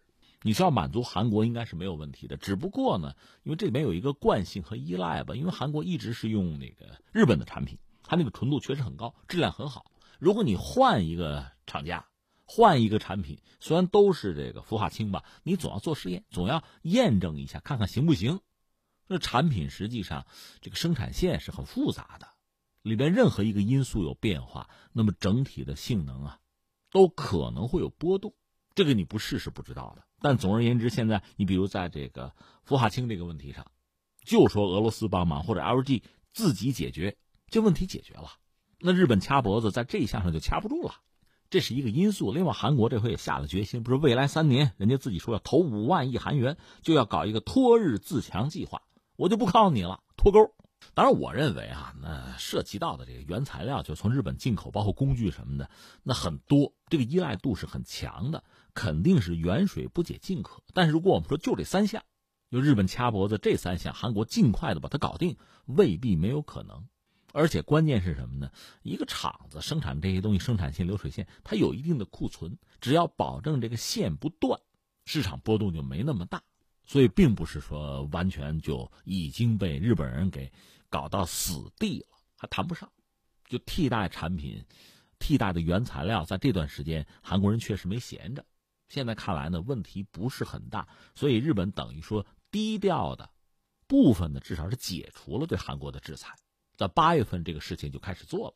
[0.43, 2.35] 你是要满足韩国，应该是没有问题的。
[2.35, 3.13] 只不过呢，
[3.43, 9.85] 因为这里面有一个惯性和依赖吧，因为韩国一直是用那个日本的产品，它那个纯度确实很高，质量很好。
[10.17, 12.03] 如果你换一个厂家，
[12.53, 18.41] 换一个产品，虽然都是这个氟化氢吧，你总要做实验，总要验证一下，看看行不行。
[19.07, 20.27] 这产品实际上
[20.59, 22.27] 这个生产线是很复杂的，
[22.81, 26.39] 里边任何一个因素有变化，那么整体的性能啊，
[26.91, 28.35] 都可能会有波动。
[28.75, 30.03] 这个你不试是不知道的。
[30.19, 32.35] 但总而言之，现在你比如在这个
[32.65, 33.65] 氟化氢这个问题上，
[34.25, 37.15] 就说俄罗斯帮忙或者 LG 自己解决，
[37.47, 38.29] 这问题解决了，
[38.79, 40.95] 那日本掐脖子在这一项上就掐不住了。
[41.51, 42.31] 这是一个因素。
[42.31, 48.81] 另外，韩国这回也下了决心，不是未来三年，人家自己说要投五万亿韩元，就要搞一个脱日自强计划。
[49.17, 50.39] 我就不靠你了，脱钩。
[50.95, 55.69] 当然，我认为啊，那涉及到的这个原材料，就从日本进口，包括工具什么的，
[56.01, 58.43] 那很多，这个依赖度是很强的，
[58.73, 60.63] 肯定是远水不解近渴。
[60.73, 62.01] 但是，如果我们说就这三项，
[62.49, 66.85] 就日本掐脖子这三项，韩国尽快的把它搞定，未必没有可能。
[67.33, 68.51] 而且关键是什么呢？
[68.83, 74.59] 一个厂子生产这些东西，生产线、流水线，它有一定的库存，只要保证这个线不断，
[75.05, 76.41] 市场波动就没那么大。
[76.83, 80.51] 所以，并不是说完全就已经被日本人给
[80.89, 82.91] 搞到死地了，还谈不上。
[83.47, 84.65] 就替代产品、
[85.19, 88.45] 替代的原材料，在这段时间，韩国人确实没闲着。
[88.89, 93.29] 现在看来呢，问题不是很大，所以日本等于说低调的
[93.87, 96.35] 部分呢，至少是解除了对韩国的制裁。
[96.81, 98.55] 在八月份，这个事情就开始做了，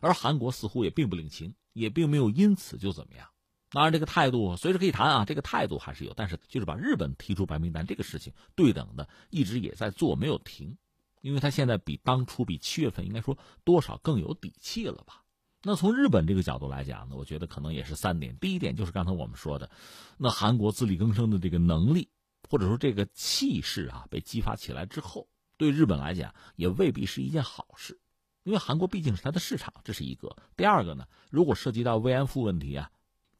[0.00, 3.26] 而韩国似乎也并不领情，也并没有因此就怎么样。
[3.70, 10.76] 当然，这个态度随时可以谈啊，这个态度还是有，但是就是把日本踢出白名单这个事情，对等的一直也在做，没有停，
[11.22, 15.24] 因为他现在比当初比七月份应该说多少更有底气了吧？
[15.62, 18.36] 那从日本这个角度来讲呢，我觉得可能也是三点。
[18.36, 19.70] 第一点就是刚才我们说的，
[20.18, 22.10] 那韩国自力更生的这个能力
[22.48, 27.98] 或者说这个气势啊被激发起来之后，对日本来讲也未必是一件好事，
[28.42, 30.36] 因为韩国毕竟是它的市场，这是一个。
[30.56, 32.90] 第二个呢，如果涉及到慰安妇问题啊。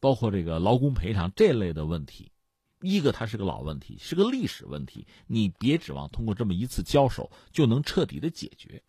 [0.00, 2.30] 包括这个劳工赔偿这类的问题，
[2.82, 8.82] 一个它是个老问题，是个历史问题，你别指望通过这么一次交手就能彻底的解决。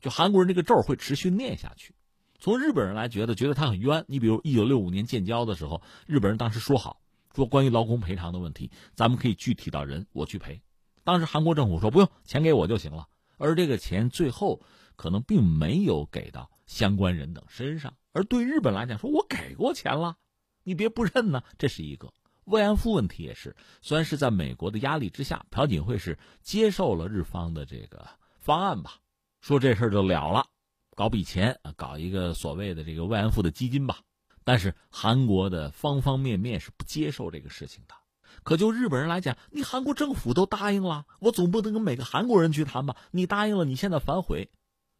[0.00, 1.94] 就韩国人这个咒会持续念下去。
[2.38, 4.06] 从日本人来觉得，觉得他很冤。
[4.08, 7.02] 你比如一九六五年建交的时候，日本人当时说好，
[7.34, 10.62] 说关于劳工赔偿的问题，咱们可以具体到人我去赔。
[11.04, 13.08] 当时韩国政府说不用，钱给我就行了。
[13.38, 14.60] 而这个钱最后
[14.96, 17.92] 可能并没有给到相关人等身上。
[18.12, 20.16] 而对日本来讲，说我给过钱了。
[20.64, 22.12] 你别不认呢，这是一个
[22.44, 23.56] 慰安妇问题也是。
[23.80, 28.06] 虽然是在美国的压力之下，朴槿惠是接受了日方的这个
[28.38, 29.00] 方案吧，
[29.40, 30.46] 说这事儿就了了，
[30.94, 33.98] 搞笔钱，搞一个所谓的这个慰安妇的基金吧。
[34.44, 37.94] 但是韩国的方方面面是不接受这个事情的。
[38.42, 42.96] 可就日本人来讲，你韩国政府都答应了，我总不能跟每个韩国人去谈吧？
[43.10, 44.50] 你答应了，你现在反悔，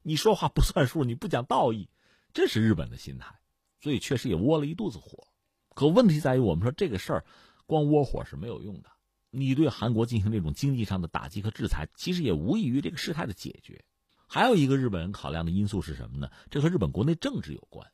[0.02, 1.88] 你说话不算数，你不讲道义，
[2.32, 3.38] 这是日本的心态，
[3.80, 5.26] 所以确实也窝了一肚子火。
[5.74, 7.24] 可问题在于，我们说这个事儿，
[7.66, 8.90] 光窝火是没有用的。
[9.30, 13.84] 你对韩国进行这种经济上的打击和制裁，其实也无异于这个事态的解决。
[14.28, 16.30] 还有一个日本人考量的因素是什么呢？
[16.50, 17.90] 这和日本国内政治有关。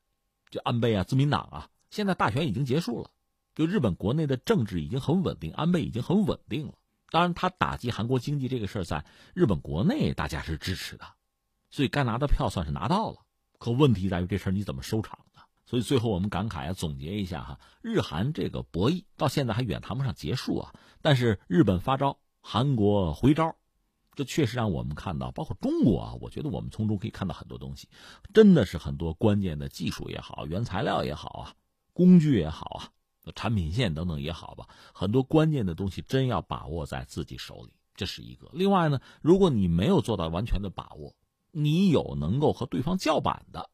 [0.50, 3.10] 就安倍啊，自民党啊，现在大选已经结束了，
[3.58, 6.74] 就日本国内的政治已经很稳定，安倍已经很稳定了。
[7.10, 9.04] 当然，他打击韩国经济这个事儿，在
[9.34, 11.04] 日本国内大家是支持的，
[11.68, 13.16] 所以该拿的票算是拿到了。
[13.58, 15.42] 可问题在于这事儿你怎么收场呢？
[15.66, 20.72] 所以最后我们感慨啊，总结一下哈，日韩这个博弈到现在还远谈不上结束啊。
[21.02, 23.56] 但是日本发招，韩国回招，
[24.14, 27.88] 这确实让我们看到，包括中国啊，我觉得我们从中可以看到很多东西，
[28.32, 31.54] 真的是很多关键的技术也好，原材料也好啊，
[31.92, 32.92] 工具也好啊，
[33.32, 38.48] 产品线等等也好吧，很多关键的东西真要把握在自己手里，这是一个。
[38.52, 41.14] 另外呢，如果你没有做到完全的把握，
[41.50, 43.70] 你有能够和对方叫板的。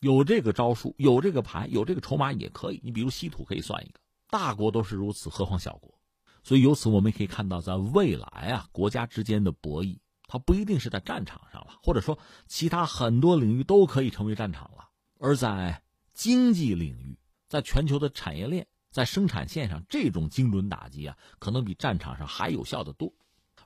[0.00, 2.80] 有这个招数，有这个牌，有这个筹码也可以。
[2.84, 3.98] 你比如稀土可以算一个，
[4.28, 5.98] 大国都是如此，何况小国？
[6.42, 9.98] 所以由此我们可以看到，在未来啊，国家之间的博弈，
[10.28, 14.90] 它不一定是在战场上了，或者说其他很多领域都可以成为战场了。
[15.18, 15.82] 而在
[16.12, 18.66] 经济领域，在全球的产业链，
[18.96, 23.12] 在生产线上，这种精准打击啊，可能比战场上还有效的多。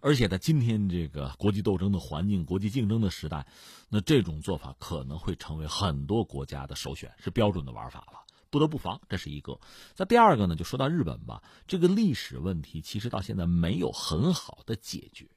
[0.00, 3.46] 而且在今天这个国际斗争的环境、国际竞争的时代，
[3.88, 9.00] 那这种做法可能会成为很多国家的首选，是标准的玩法了，不得不防。
[9.08, 9.60] 这是一个。
[9.96, 15.30] 那第二个呢，就说到日本吧，这个历史问题其实到现在没有很好的解决，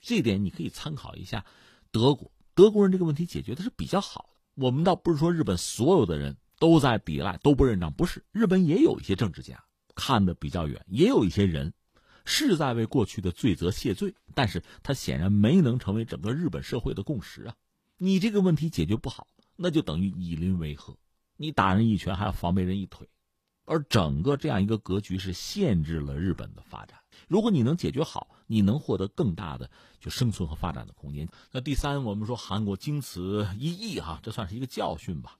[0.00, 1.44] 这点你可以参考一下
[1.90, 2.30] 德国。
[2.54, 4.36] 德国人这个问题解决的是比较好的。
[4.62, 8.24] 我们倒不是说日本所有的人都在抵赖、都不认账，不是。
[8.30, 9.64] 日本也有一些政治家
[9.96, 11.72] 看得比较远，也有一些人。
[12.26, 17.54] 是在为过去的罪责谢罪，但是他显然没能成为整个日本社会的共识啊！
[17.96, 20.96] 你这个问题解决不好，那就等于以邻为壑，
[21.38, 23.08] 你打人一拳还要防备人一腿，
[23.64, 27.00] 而整个这样一个格局是限制了日本的发展。
[27.26, 31.26] 如果你能解决好，你能获得更大的就生存和发展的空间。
[31.50, 35.38] 那第三，我们说韩国经此一役哈，这算是一个教训吧。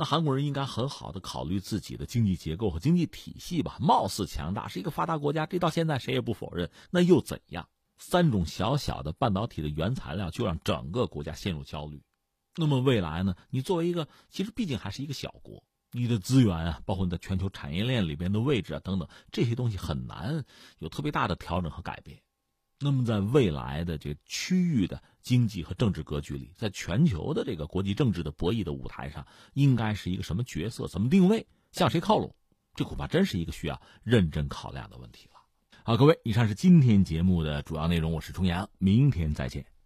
[0.00, 6.70] 那韩国人应该很好的考虑自己的经济结构和经济体系吧，貌似强大，是一个发达国家，这到现在谁也不否认。
[6.92, 7.68] 那又怎样？
[7.96, 12.00] 三种小小的半导体的原材料就让整个国家陷入焦虑。
[12.54, 13.34] 那么未来呢？
[13.50, 20.44] 你作为一个，其实毕竟还是一个小国，你的资源啊，包括你在全球产业链里边的位置啊等等，这些东西很难
[20.78, 22.22] 有特别大的调整和改变。
[22.78, 30.88] 那么，在未来的这个区域的经济和政治格局里，在全球的这个国际政治的博弈的舞台上，应该是一个什么角色？
[30.88, 31.46] 怎么定位？
[31.70, 32.34] 向谁靠拢？
[32.74, 35.34] 这恐怕真是一个需要认真考量的问题了。
[35.84, 39.77] 好，各位，以上是今天节目的主要内容，我是重阳，明天再见。